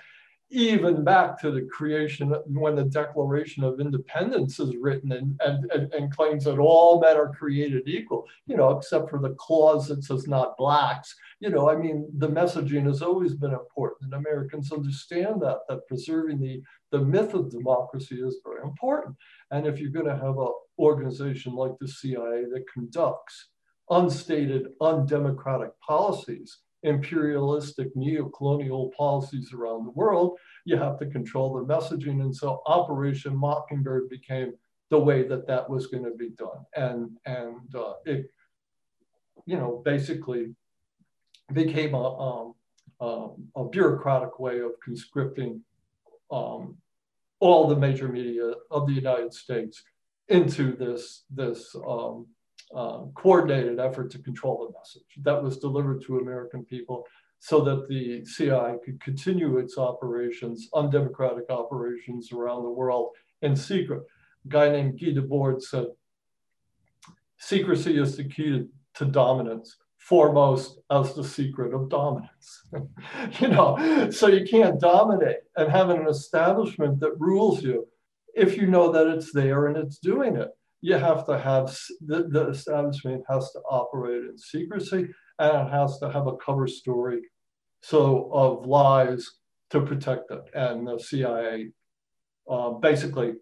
even 0.53 1.03
back 1.03 1.41
to 1.41 1.49
the 1.49 1.67
creation 1.71 2.29
when 2.45 2.75
the 2.75 2.83
Declaration 2.83 3.63
of 3.63 3.79
Independence 3.79 4.59
is 4.59 4.75
written 4.75 5.11
and, 5.11 5.41
and, 5.41 5.91
and, 5.91 6.15
claims 6.15 6.43
that 6.43 6.59
all 6.59 7.01
men 7.01 7.17
are 7.17 7.33
created 7.33 7.87
equal, 7.87 8.25
you 8.45 8.55
know, 8.55 8.69
except 8.77 9.09
for 9.09 9.19
the 9.19 9.33
clause 9.39 9.87
that 9.87 10.03
says 10.03 10.27
not 10.27 10.55
blacks. 10.55 11.15
You 11.39 11.49
know, 11.49 11.71
I 11.71 11.75
mean, 11.75 12.07
the 12.19 12.29
messaging 12.29 12.85
has 12.85 13.01
always 13.01 13.33
been 13.33 13.53
important, 13.53 14.03
and 14.03 14.13
Americans 14.13 14.71
understand 14.71 15.41
that, 15.41 15.61
that 15.69 15.87
preserving 15.87 16.39
the, 16.39 16.61
the 16.91 17.03
myth 17.03 17.33
of 17.33 17.49
democracy 17.49 18.21
is 18.21 18.37
very 18.45 18.61
important. 18.61 19.15
And 19.49 19.65
if 19.65 19.79
you're 19.79 19.89
going 19.89 20.05
to 20.05 20.15
have 20.15 20.37
an 20.37 20.53
organization 20.77 21.55
like 21.55 21.73
the 21.79 21.87
CIA 21.87 22.45
that 22.53 22.65
conducts 22.71 23.49
unstated, 23.89 24.67
undemocratic 24.81 25.71
policies, 25.79 26.59
imperialistic 26.83 27.95
neo-colonial 27.95 28.91
policies 28.97 29.53
around 29.53 29.85
the 29.85 29.91
world, 29.91 30.37
you 30.65 30.77
have 30.77 30.97
to 30.99 31.05
control 31.07 31.53
the 31.53 31.73
messaging. 31.73 32.21
And 32.21 32.35
so 32.35 32.61
Operation 32.65 33.35
Mockingbird 33.35 34.09
became 34.09 34.53
the 34.89 34.99
way 34.99 35.23
that 35.27 35.47
that 35.47 35.69
was 35.69 35.87
going 35.87 36.03
to 36.03 36.15
be 36.15 36.29
done. 36.29 36.65
And, 36.75 37.17
and 37.25 37.75
uh, 37.75 37.93
it, 38.05 38.29
you 39.45 39.57
know, 39.57 39.81
basically 39.83 40.55
became 41.51 41.93
a, 41.93 42.19
um, 42.19 42.53
um, 43.01 43.47
a 43.55 43.65
bureaucratic 43.65 44.39
way 44.39 44.59
of 44.59 44.71
conscripting 44.83 45.61
um, 46.31 46.77
all 47.39 47.67
the 47.67 47.75
major 47.75 48.07
media 48.07 48.53
of 48.71 48.87
the 48.87 48.93
United 48.93 49.33
States 49.33 49.83
into 50.29 50.75
this, 50.77 51.23
this 51.29 51.75
um, 52.75 53.11
coordinated 53.15 53.79
effort 53.79 54.11
to 54.11 54.19
control 54.19 54.67
the 54.67 54.77
message 54.77 55.23
that 55.23 55.41
was 55.41 55.57
delivered 55.57 56.03
to 56.03 56.19
American 56.19 56.63
people 56.65 57.05
so 57.39 57.61
that 57.61 57.87
the 57.89 58.23
CIA 58.25 58.77
could 58.83 59.01
continue 59.01 59.57
its 59.57 59.77
operations, 59.77 60.69
undemocratic 60.73 61.49
operations 61.49 62.31
around 62.31 62.63
the 62.63 62.69
world 62.69 63.09
in 63.41 63.55
secret. 63.55 64.03
A 64.45 64.47
guy 64.47 64.69
named 64.69 64.99
Guy 64.99 65.07
Debord 65.07 65.61
said, 65.61 65.87
secrecy 67.37 67.99
is 67.99 68.15
the 68.15 68.23
key 68.23 68.49
to, 68.49 68.69
to 68.95 69.05
dominance 69.05 69.75
foremost 69.97 70.79
as 70.89 71.13
the 71.13 71.23
secret 71.23 71.73
of 71.73 71.89
dominance. 71.89 72.63
you 73.39 73.49
know, 73.49 74.09
so 74.09 74.27
you 74.27 74.45
can't 74.45 74.79
dominate 74.79 75.39
and 75.57 75.69
have 75.69 75.89
an 75.89 76.07
establishment 76.07 76.99
that 77.01 77.19
rules 77.19 77.61
you 77.61 77.87
if 78.35 78.57
you 78.57 78.67
know 78.67 78.91
that 78.91 79.07
it's 79.07 79.31
there 79.31 79.67
and 79.67 79.77
it's 79.77 79.99
doing 79.99 80.35
it 80.35 80.49
you 80.83 80.95
have 80.95 81.25
to 81.25 81.39
have 81.39 81.65
the, 82.05 82.27
the 82.27 82.49
establishment 82.49 83.23
has 83.29 83.49
to 83.53 83.59
operate 83.61 84.25
in 84.25 84.37
secrecy 84.37 85.07
and 85.39 85.67
it 85.67 85.71
has 85.71 85.97
to 85.97 86.11
have 86.11 86.27
a 86.27 86.35
cover 86.35 86.67
story 86.67 87.21
so 87.81 88.29
of 88.33 88.67
lies 88.67 89.31
to 89.69 89.79
protect 89.79 90.29
it 90.29 90.43
and 90.53 90.85
the 90.85 90.99
cia 90.99 91.71
uh, 92.49 92.71
basically 92.71 93.33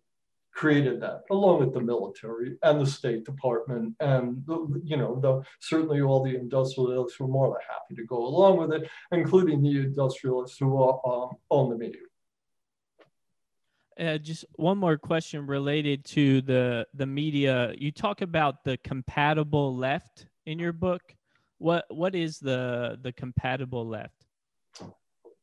created 0.54 1.02
that 1.02 1.22
along 1.32 1.60
with 1.60 1.74
the 1.74 1.82
military 1.82 2.58
and 2.62 2.80
the 2.80 2.86
state 2.86 3.26
department 3.26 3.96
and 4.00 4.44
the, 4.46 4.80
you 4.84 4.98
know 4.98 5.20
the 5.20 5.42
certainly 5.60 6.00
all 6.00 6.24
the 6.24 6.36
industrialists 6.36 7.20
were 7.20 7.28
more 7.28 7.48
than 7.48 7.68
happy 7.68 7.96
to 7.96 8.06
go 8.06 8.18
along 8.18 8.58
with 8.60 8.72
it 8.72 8.88
including 9.12 9.64
the 9.64 9.80
industrialists 9.80 10.60
who 10.60 10.70
uh, 10.80 11.28
own 11.50 11.72
the 11.72 11.76
media 11.76 12.02
uh, 14.00 14.18
just 14.18 14.46
one 14.56 14.78
more 14.78 14.98
question 14.98 15.46
related 15.46 16.06
to 16.06 16.42
the 16.42 16.88
the 16.94 17.06
media. 17.06 17.74
You 17.78 17.92
talk 17.92 18.22
about 18.22 18.64
the 18.64 18.78
compatible 18.78 19.76
left 19.76 20.28
in 20.46 20.60
your 20.60 20.74
book. 20.74 21.02
What 21.58 21.86
what 21.90 22.16
is 22.16 22.40
the 22.40 22.98
the 23.02 23.12
compatible 23.12 23.88
left? 23.88 24.26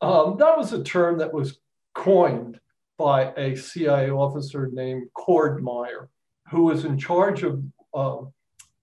Um, 0.00 0.36
that 0.38 0.56
was 0.56 0.72
a 0.72 0.82
term 0.82 1.18
that 1.18 1.32
was 1.32 1.58
coined 1.94 2.60
by 2.98 3.32
a 3.36 3.56
CIA 3.56 4.10
officer 4.10 4.68
named 4.72 5.08
Cord 5.14 5.62
Meyer, 5.62 6.08
who 6.50 6.64
was 6.64 6.84
in 6.84 6.98
charge 6.98 7.42
of, 7.42 7.62
uh, 7.94 8.18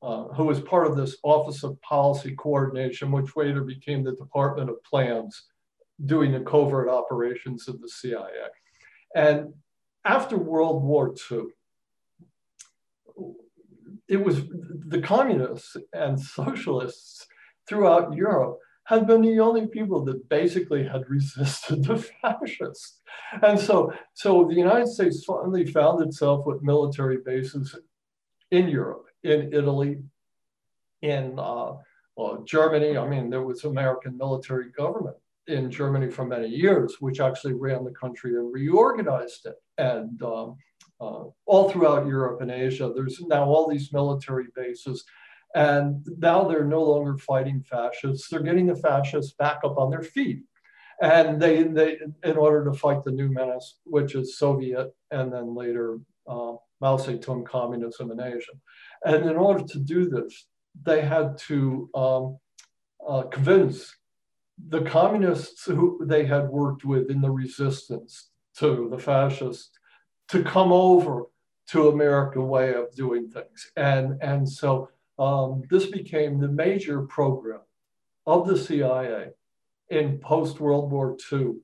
uh, 0.02 0.34
who 0.34 0.46
was 0.46 0.60
part 0.62 0.88
of 0.88 0.96
this 0.96 1.18
Office 1.24 1.64
of 1.64 1.82
Policy 1.82 2.36
Coordination, 2.36 3.12
which 3.12 3.36
later 3.36 3.64
became 3.64 4.04
the 4.04 4.16
Department 4.16 4.70
of 4.70 4.84
Plans, 4.84 5.44
doing 6.06 6.32
the 6.32 6.42
covert 6.42 6.90
operations 6.90 7.68
of 7.68 7.82
the 7.82 7.90
CIA. 7.90 8.50
And 9.16 9.54
after 10.04 10.38
World 10.38 10.84
War 10.84 11.16
II, 11.32 11.46
it 14.08 14.24
was 14.24 14.44
the 14.88 15.02
communists 15.02 15.78
and 15.94 16.20
socialists 16.20 17.26
throughout 17.68 18.14
Europe 18.14 18.60
had 18.84 19.08
been 19.08 19.22
the 19.22 19.40
only 19.40 19.66
people 19.66 20.06
that 20.06 20.30
basically 20.30 20.84
had 20.84 21.10
resisted 21.10 21.84
the 21.86 21.98
fascists. 22.22 23.02
And 23.42 23.60
so, 23.60 23.92
so 24.14 24.46
the 24.46 24.54
United 24.54 24.90
States 24.90 25.24
finally 25.26 25.66
found 25.66 26.04
itself 26.04 26.46
with 26.46 26.62
military 26.62 27.18
bases 27.26 27.76
in 28.52 28.68
Europe, 28.68 29.06
in 29.24 29.52
Italy, 29.54 30.04
in 31.02 31.40
uh, 31.40 31.74
well, 32.16 32.44
Germany. 32.46 32.96
I 32.96 33.08
mean, 33.08 33.32
there 33.32 33.42
was 33.42 33.64
American 33.64 34.18
military 34.18 34.70
government 34.70 35.18
in 35.48 35.70
Germany 35.70 36.10
for 36.10 36.26
many 36.26 36.48
years, 36.48 36.98
which 37.00 37.20
actually 37.20 37.54
ran 37.54 37.84
the 37.84 37.92
country 37.92 38.36
and 38.36 38.52
reorganized 38.54 39.46
it. 39.46 39.56
And 39.78 40.22
um, 40.24 40.58
uh, 41.00 41.26
all 41.46 41.70
throughout 41.70 42.08
Europe 42.08 42.42
and 42.42 42.52
Asia, 42.52 42.92
there's 42.94 43.20
now 43.22 43.46
all 43.46 43.68
these 43.68 43.94
military 43.94 44.48
bases. 44.56 45.04
And 45.54 46.06
now 46.18 46.44
they're 46.44 46.66
no 46.66 46.84
longer 46.84 47.18
fighting 47.18 47.64
fascists. 47.64 48.28
They're 48.28 48.42
getting 48.42 48.68
the 48.68 48.76
fascists 48.76 49.36
back 49.38 49.60
up 49.64 49.78
on 49.78 49.90
their 49.90 50.02
feet. 50.02 50.44
And 51.02 51.42
they, 51.42 51.64
they, 51.64 51.98
in 52.24 52.38
order 52.38 52.66
to 52.66 52.78
fight 52.78 53.04
the 53.04 53.12
new 53.12 53.30
menace, 53.30 53.80
which 53.84 54.16
is 54.16 54.38
Soviet 54.38 54.94
and 55.12 55.32
then 55.32 55.54
later 55.54 56.00
uh, 56.28 56.54
Mao 56.82 56.98
Zedong 56.98 57.46
communism 57.46 58.12
in 58.12 58.20
Asia. 58.20 58.54
And 59.06 59.30
in 59.30 59.36
order 59.36 59.64
to 59.64 59.80
do 59.80 60.10
this, 60.10 60.48
they 60.84 61.02
had 61.02 61.38
to 61.48 61.90
um, 61.94 62.38
uh, 63.08 63.24
convince 63.24 63.96
the 64.68 64.82
communists 64.82 65.66
who 65.66 66.00
they 66.06 66.26
had 66.26 66.50
worked 66.50 66.86
with 66.86 67.10
in 67.10 67.22
the 67.22 67.32
resistance 67.32 68.30
to 68.58 68.88
the 68.90 68.98
fascists 68.98 69.72
to 70.30 70.44
come 70.44 70.72
over 70.72 71.26
to 71.68 71.90
American 71.90 72.48
way 72.48 72.74
of 72.74 72.94
doing 72.96 73.30
things. 73.30 73.72
And, 73.76 74.22
and 74.22 74.48
so 74.48 74.90
um, 75.20 75.64
this 75.70 75.88
became 75.88 76.40
the 76.40 76.48
major 76.48 77.02
program 77.02 77.62
of 78.26 78.48
the 78.48 78.58
CIA 78.58 79.32
in 79.90 80.20
post 80.20 80.60
World 80.60 80.92
War 80.92 81.18
II 81.32 81.56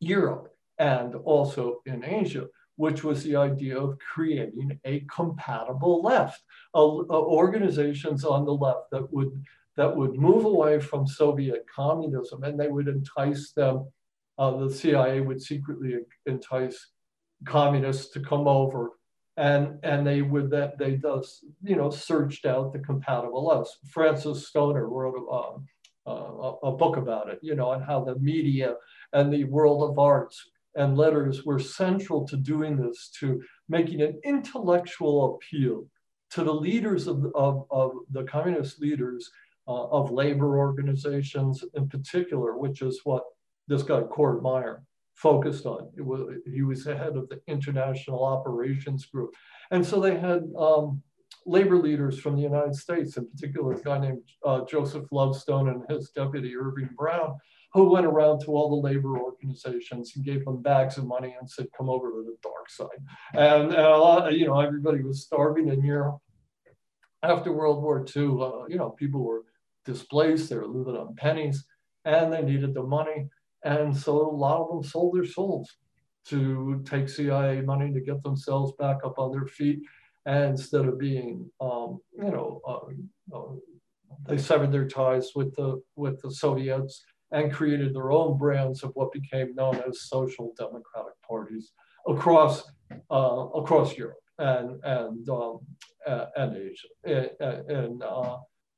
Europe 0.00 0.54
and 0.78 1.14
also 1.14 1.80
in 1.86 2.04
Asia, 2.04 2.48
which 2.76 3.04
was 3.04 3.22
the 3.22 3.36
idea 3.36 3.78
of 3.78 3.98
creating 3.98 4.78
a 4.84 5.00
compatible 5.00 6.02
left, 6.02 6.42
uh, 6.74 6.78
organizations 6.80 8.24
on 8.24 8.44
the 8.44 8.52
left 8.52 8.90
that 8.90 9.12
would 9.12 9.44
that 9.76 9.96
would 9.96 10.14
move 10.14 10.44
away 10.44 10.80
from 10.80 11.06
Soviet 11.06 11.64
communism, 11.74 12.44
and 12.44 12.58
they 12.58 12.68
would 12.68 12.88
entice 12.88 13.52
them. 13.52 13.86
Uh, 14.38 14.56
the 14.56 14.72
CIA 14.72 15.20
would 15.20 15.40
secretly 15.40 15.96
entice 16.26 16.88
communists 17.44 18.12
to 18.12 18.20
come 18.20 18.46
over 18.46 18.92
and 19.36 19.78
and 19.82 20.06
they 20.06 20.22
would 20.22 20.50
that 20.50 20.78
they 20.78 20.96
thus 20.96 21.44
you 21.62 21.76
know 21.76 21.90
searched 21.90 22.44
out 22.44 22.72
the 22.72 22.78
compatible 22.78 23.50
us. 23.50 23.78
Frances 23.88 24.48
Stonor 24.48 24.88
wrote 24.88 25.14
a, 25.16 26.10
uh, 26.10 26.10
a, 26.12 26.68
a 26.68 26.72
book 26.72 26.96
about 26.96 27.30
it, 27.30 27.38
you 27.42 27.54
know, 27.54 27.72
and 27.72 27.84
how 27.84 28.04
the 28.04 28.16
media 28.18 28.74
and 29.12 29.32
the 29.32 29.44
world 29.44 29.90
of 29.90 29.98
arts 29.98 30.50
and 30.74 30.96
letters 30.96 31.44
were 31.44 31.58
central 31.58 32.26
to 32.26 32.36
doing 32.36 32.76
this, 32.76 33.10
to 33.20 33.42
making 33.68 34.02
an 34.02 34.20
intellectual 34.24 35.36
appeal 35.36 35.86
to 36.30 36.42
the 36.44 36.52
leaders 36.52 37.06
of, 37.06 37.26
of, 37.34 37.66
of 37.70 37.92
the 38.10 38.24
communist 38.24 38.80
leaders 38.80 39.30
uh, 39.68 39.86
of 39.88 40.10
labor 40.10 40.58
organizations 40.58 41.64
in 41.74 41.88
particular, 41.88 42.58
which 42.58 42.82
is 42.82 43.00
what 43.04 43.22
this 43.68 43.82
guy 43.82 44.02
Cord 44.02 44.42
Meyer 44.42 44.82
focused 45.14 45.66
on. 45.66 45.90
Was, 45.98 46.22
he 46.52 46.62
was 46.62 46.84
the 46.84 46.96
head 46.96 47.16
of 47.16 47.28
the 47.28 47.40
International 47.46 48.24
Operations 48.24 49.06
Group. 49.06 49.34
And 49.70 49.84
so 49.86 50.00
they 50.00 50.18
had 50.18 50.42
um, 50.58 51.02
labor 51.46 51.76
leaders 51.76 52.18
from 52.18 52.36
the 52.36 52.42
United 52.42 52.74
States, 52.74 53.16
in 53.16 53.28
particular, 53.28 53.72
a 53.72 53.80
guy 53.80 53.98
named 53.98 54.22
uh, 54.44 54.64
Joseph 54.64 55.04
Lovestone 55.12 55.68
and 55.68 55.82
his 55.88 56.10
deputy 56.10 56.56
Irving 56.56 56.90
Brown, 56.96 57.36
who 57.72 57.90
went 57.90 58.06
around 58.06 58.40
to 58.40 58.48
all 58.48 58.68
the 58.68 58.88
labor 58.88 59.18
organizations 59.18 60.12
and 60.14 60.24
gave 60.24 60.44
them 60.44 60.60
bags 60.60 60.98
of 60.98 61.06
money 61.06 61.34
and 61.38 61.48
said, 61.48 61.66
come 61.76 61.88
over 61.88 62.10
to 62.10 62.24
the 62.24 62.36
dark 62.42 62.68
side. 62.68 62.88
And, 63.32 63.72
and 63.72 63.86
a 63.86 63.96
lot, 63.96 64.32
you 64.34 64.46
know, 64.46 64.60
everybody 64.60 65.02
was 65.02 65.22
starving 65.22 65.68
in 65.68 65.82
Europe. 65.82 66.18
After 67.22 67.52
World 67.52 67.82
War 67.82 68.04
II, 68.16 68.22
uh, 68.22 68.66
you 68.68 68.76
know, 68.76 68.90
people 68.90 69.22
were 69.22 69.44
displaced, 69.84 70.50
they 70.50 70.56
were 70.56 70.66
living 70.66 70.96
on 70.96 71.14
pennies, 71.16 71.64
and 72.04 72.32
they 72.32 72.42
needed 72.42 72.74
the 72.74 72.82
money. 72.82 73.28
And 73.64 73.96
so 73.96 74.12
a 74.28 74.36
lot 74.36 74.60
of 74.60 74.68
them 74.68 74.82
sold 74.82 75.16
their 75.16 75.24
souls 75.24 75.68
to 76.26 76.82
take 76.84 77.08
CIA 77.08 77.60
money 77.62 77.92
to 77.92 78.00
get 78.00 78.22
themselves 78.22 78.72
back 78.78 78.98
up 79.04 79.18
on 79.18 79.32
their 79.32 79.46
feet. 79.46 79.80
And 80.26 80.50
instead 80.50 80.86
of 80.86 80.98
being, 80.98 81.50
um, 81.60 81.98
you 82.16 82.30
know, 82.30 82.60
uh, 82.66 83.36
uh, 83.36 83.54
they 84.26 84.38
severed 84.38 84.72
their 84.72 84.86
ties 84.86 85.30
with 85.34 85.54
the 85.56 85.82
with 85.96 86.20
the 86.22 86.30
Soviets 86.30 87.04
and 87.32 87.52
created 87.52 87.94
their 87.94 88.12
own 88.12 88.38
brands 88.38 88.84
of 88.84 88.92
what 88.94 89.10
became 89.10 89.54
known 89.54 89.80
as 89.88 90.08
social 90.08 90.52
democratic 90.56 91.14
parties 91.28 91.72
across 92.06 92.70
uh, 93.10 93.46
across 93.54 93.96
Europe 93.96 94.18
and 94.38 94.78
and 94.84 95.28
um, 95.28 95.58
and 96.06 96.56
Asia 96.56 97.30
and, 97.40 97.70
and 97.70 98.02
uh, 98.02 98.36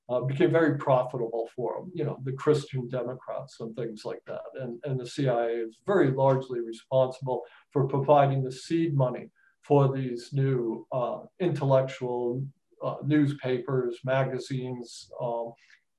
uh, 0.09 0.21
became 0.21 0.51
very 0.51 0.77
profitable 0.77 1.49
for 1.57 1.79
them, 1.79 1.90
you 1.95 2.05
know, 2.05 2.19
the 2.25 2.33
Christian 2.33 2.88
Democrats 2.88 3.57
and 3.61 3.75
things 3.75 4.05
like 4.05 4.23
that. 4.27 4.43
And, 4.61 4.79
and 4.85 5.01
the 5.01 5.07
CIA 5.07 5.55
is 5.55 5.79
very 5.87 6.11
largely 6.11 6.61
responsible 6.61 7.43
for 7.71 7.87
providing 7.87 8.43
the 8.43 8.53
seed 8.53 8.95
money 8.95 9.31
for 9.62 9.95
these 9.95 10.31
new 10.33 10.87
uh, 10.93 11.21
intellectual 11.40 12.45
uh, 12.85 12.97
newspapers, 13.03 13.99
magazines, 14.05 15.11
um, 15.23 15.53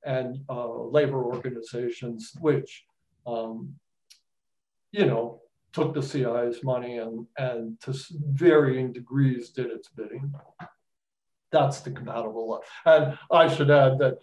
and 0.06 0.38
uh, 0.50 0.84
labor 0.84 1.26
organizations, 1.26 2.32
which, 2.39 2.86
um, 3.26 3.74
you 4.91 5.08
know, 5.08 5.41
took 5.74 5.96
the 5.96 6.02
CIA's 6.02 6.63
money 6.63 7.00
and, 7.00 7.26
and 7.38 7.80
to 7.82 7.94
varying 8.30 8.94
degrees 8.94 9.50
did 9.50 9.72
its 9.72 9.89
bidding. 9.89 10.32
That's 11.56 11.80
the 11.80 11.91
compatible 11.91 12.50
law. 12.50 12.60
And 12.86 13.18
I 13.32 13.48
should 13.48 13.72
add 13.72 13.98
that, 14.00 14.18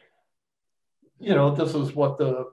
you 1.18 1.35
know, 1.35 1.55
this 1.55 1.75
is 1.75 1.95
what 1.95 2.18
the 2.18 2.51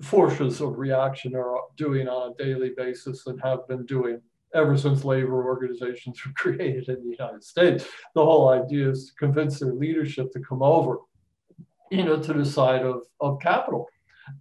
forces 0.00 0.60
of 0.60 0.78
reaction 0.78 1.34
are 1.34 1.62
doing 1.76 2.06
on 2.06 2.30
a 2.30 2.44
daily 2.44 2.74
basis 2.76 3.26
and 3.26 3.40
have 3.42 3.66
been 3.66 3.84
doing 3.84 4.20
ever 4.54 4.78
since 4.78 5.04
labor 5.04 5.44
organizations 5.44 6.16
were 6.24 6.32
created 6.36 6.88
in 6.88 7.02
the 7.02 7.16
United 7.18 7.42
States. 7.42 7.84
The 8.14 8.24
whole 8.24 8.50
idea 8.50 8.88
is 8.88 9.06
to 9.06 9.14
convince 9.14 9.58
their 9.58 9.74
leadership 9.74 10.30
to 10.34 10.40
come 10.48 10.62
over, 10.62 10.98
you 11.90 12.04
know, 12.04 12.22
to 12.22 12.32
the 12.34 12.44
side 12.44 12.82
of, 12.82 13.02
of 13.20 13.40
capital. 13.40 13.88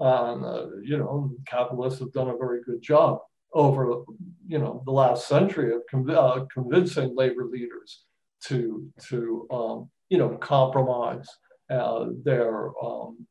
Um, 0.01 0.43
uh, 0.43 0.65
you 0.83 0.99
know, 0.99 1.31
capitalists 1.47 1.99
have 1.99 2.13
done 2.13 2.29
a 2.29 2.37
very 2.37 2.61
good 2.61 2.83
job 2.83 3.21
over, 3.53 4.03
you 4.45 4.59
know, 4.59 4.83
the 4.85 4.91
last 4.91 5.27
century 5.27 5.73
of 5.73 5.81
con- 5.89 6.11
uh, 6.11 6.45
convincing 6.53 7.15
labor 7.15 7.45
leaders 7.45 8.03
to 8.43 8.87
to 9.09 9.47
um, 9.51 9.89
you 10.09 10.17
know 10.17 10.29
compromise 10.37 11.27
uh, 11.69 12.07
their 12.23 12.69
um, 12.83 13.27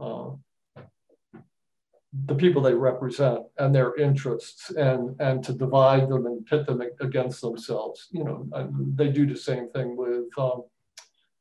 uh, 0.00 0.30
the 2.26 2.34
people 2.34 2.62
they 2.62 2.74
represent 2.74 3.40
and 3.58 3.74
their 3.74 3.94
interests 3.96 4.70
and 4.70 5.20
and 5.20 5.42
to 5.44 5.52
divide 5.52 6.08
them 6.08 6.26
and 6.26 6.46
pit 6.46 6.66
them 6.66 6.82
against 7.00 7.40
themselves. 7.40 8.08
You 8.10 8.24
know 8.24 8.48
they 8.94 9.08
do 9.08 9.26
the 9.26 9.36
same 9.36 9.68
thing 9.70 9.96
with 9.96 10.26
um, 10.38 10.62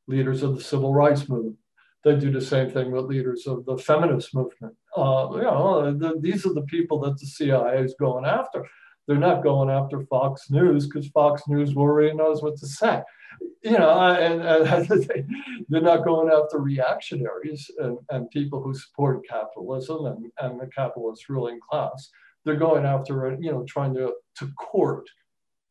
leaders 0.08 0.44
of 0.44 0.56
the 0.56 0.64
civil 0.64 0.94
rights 0.94 1.30
movement. 1.30 1.58
They 2.04 2.18
do 2.18 2.32
the 2.32 2.42
same 2.42 2.70
thing 2.70 2.92
with 2.92 3.06
leaders 3.06 3.48
of 3.48 3.66
the 3.66 3.78
feminist 3.78 4.36
movement. 4.36 4.76
Uh, 4.98 5.30
you 5.36 5.44
know 5.44 5.94
the, 5.94 6.16
these 6.20 6.46
are 6.46 6.54
the 6.54 6.64
people 6.64 7.00
that 7.02 7.18
the 7.20 7.26
cia 7.26 7.80
is 7.82 7.96
going 8.00 8.26
after 8.26 8.66
they're 9.08 9.18
not 9.18 9.44
going 9.44 9.70
after 9.70 10.02
Fox 10.06 10.50
News 10.50 10.88
because 10.88 11.08
Fox 11.10 11.44
News 11.48 11.76
already 11.76 12.16
knows 12.16 12.42
what 12.42 12.58
to 12.58 12.68
say. 12.68 13.02
You 13.64 13.80
know, 13.80 14.00
and, 14.00 14.42
and 14.42 15.26
they're 15.70 15.82
not 15.82 16.06
going 16.06 16.32
after 16.32 16.60
reactionaries 16.60 17.70
and, 17.80 17.98
and 18.10 18.30
people 18.30 18.62
who 18.62 18.74
support 18.74 19.28
capitalism 19.28 20.06
and, 20.06 20.32
and 20.40 20.60
the 20.60 20.68
capitalist 20.68 21.30
ruling 21.30 21.60
class. 21.70 22.10
They're 22.46 22.56
going 22.56 22.86
after, 22.86 23.38
you 23.40 23.52
know, 23.52 23.66
trying 23.68 23.94
to, 23.96 24.14
to 24.40 24.48
court 24.54 25.10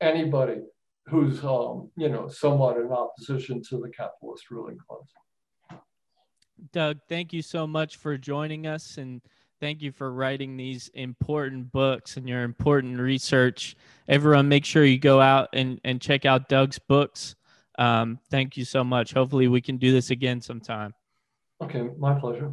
anybody 0.00 0.62
who's, 1.06 1.44
um, 1.44 1.90
you 1.96 2.08
know, 2.08 2.28
somewhat 2.28 2.78
in 2.78 2.90
opposition 2.90 3.62
to 3.68 3.78
the 3.78 3.90
capitalist 3.90 4.50
ruling 4.50 4.78
class. 4.78 5.80
Doug, 6.72 6.98
thank 7.08 7.32
you 7.32 7.42
so 7.42 7.66
much 7.66 7.96
for 7.96 8.16
joining 8.16 8.66
us 8.66 8.96
and 8.96 9.20
Thank 9.62 9.80
you 9.80 9.92
for 9.92 10.12
writing 10.12 10.56
these 10.56 10.90
important 10.92 11.70
books 11.70 12.16
and 12.16 12.28
your 12.28 12.42
important 12.42 12.98
research. 12.98 13.76
Everyone, 14.08 14.48
make 14.48 14.64
sure 14.64 14.84
you 14.84 14.98
go 14.98 15.20
out 15.20 15.50
and, 15.52 15.80
and 15.84 16.00
check 16.00 16.24
out 16.26 16.48
Doug's 16.48 16.80
books. 16.80 17.36
Um, 17.78 18.18
thank 18.28 18.56
you 18.56 18.64
so 18.64 18.82
much. 18.82 19.14
Hopefully, 19.14 19.46
we 19.46 19.60
can 19.60 19.76
do 19.76 19.92
this 19.92 20.10
again 20.10 20.40
sometime. 20.40 20.94
Okay, 21.62 21.90
my 21.96 22.12
pleasure. 22.18 22.50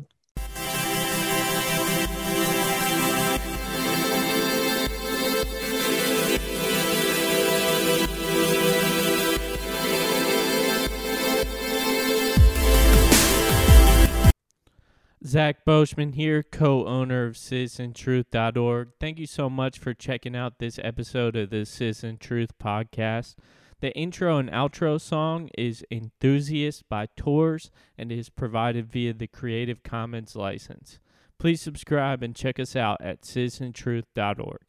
Zach 15.26 15.66
Boschman 15.66 16.16
here, 16.16 16.44
co 16.44 16.86
owner 16.86 17.26
of 17.26 17.36
CitizenTruth.org. 17.36 18.92
Thank 19.02 19.20
you 19.20 19.28
so 19.28 19.50
much 19.50 19.78
for 19.78 19.94
checking 19.94 20.34
out 20.34 20.60
this 20.60 20.80
episode 20.82 21.36
of 21.36 21.50
the 21.50 21.66
Citizen 21.66 22.18
Truth 22.18 22.58
podcast. 22.58 23.36
The 23.82 23.94
intro 23.98 24.38
and 24.38 24.50
outro 24.50 25.00
song 25.00 25.50
is 25.58 25.84
Enthusiast 25.92 26.88
by 26.88 27.08
Tours 27.18 27.70
and 27.98 28.14
is 28.14 28.30
provided 28.30 28.90
via 28.90 29.14
the 29.14 29.28
Creative 29.28 29.84
Commons 29.84 30.38
license. 30.38 31.00
Please 31.38 31.62
subscribe 31.62 32.24
and 32.24 32.34
check 32.34 32.58
us 32.58 32.78
out 32.78 33.02
at 33.02 33.24
CitizenTruth.org. 33.24 34.69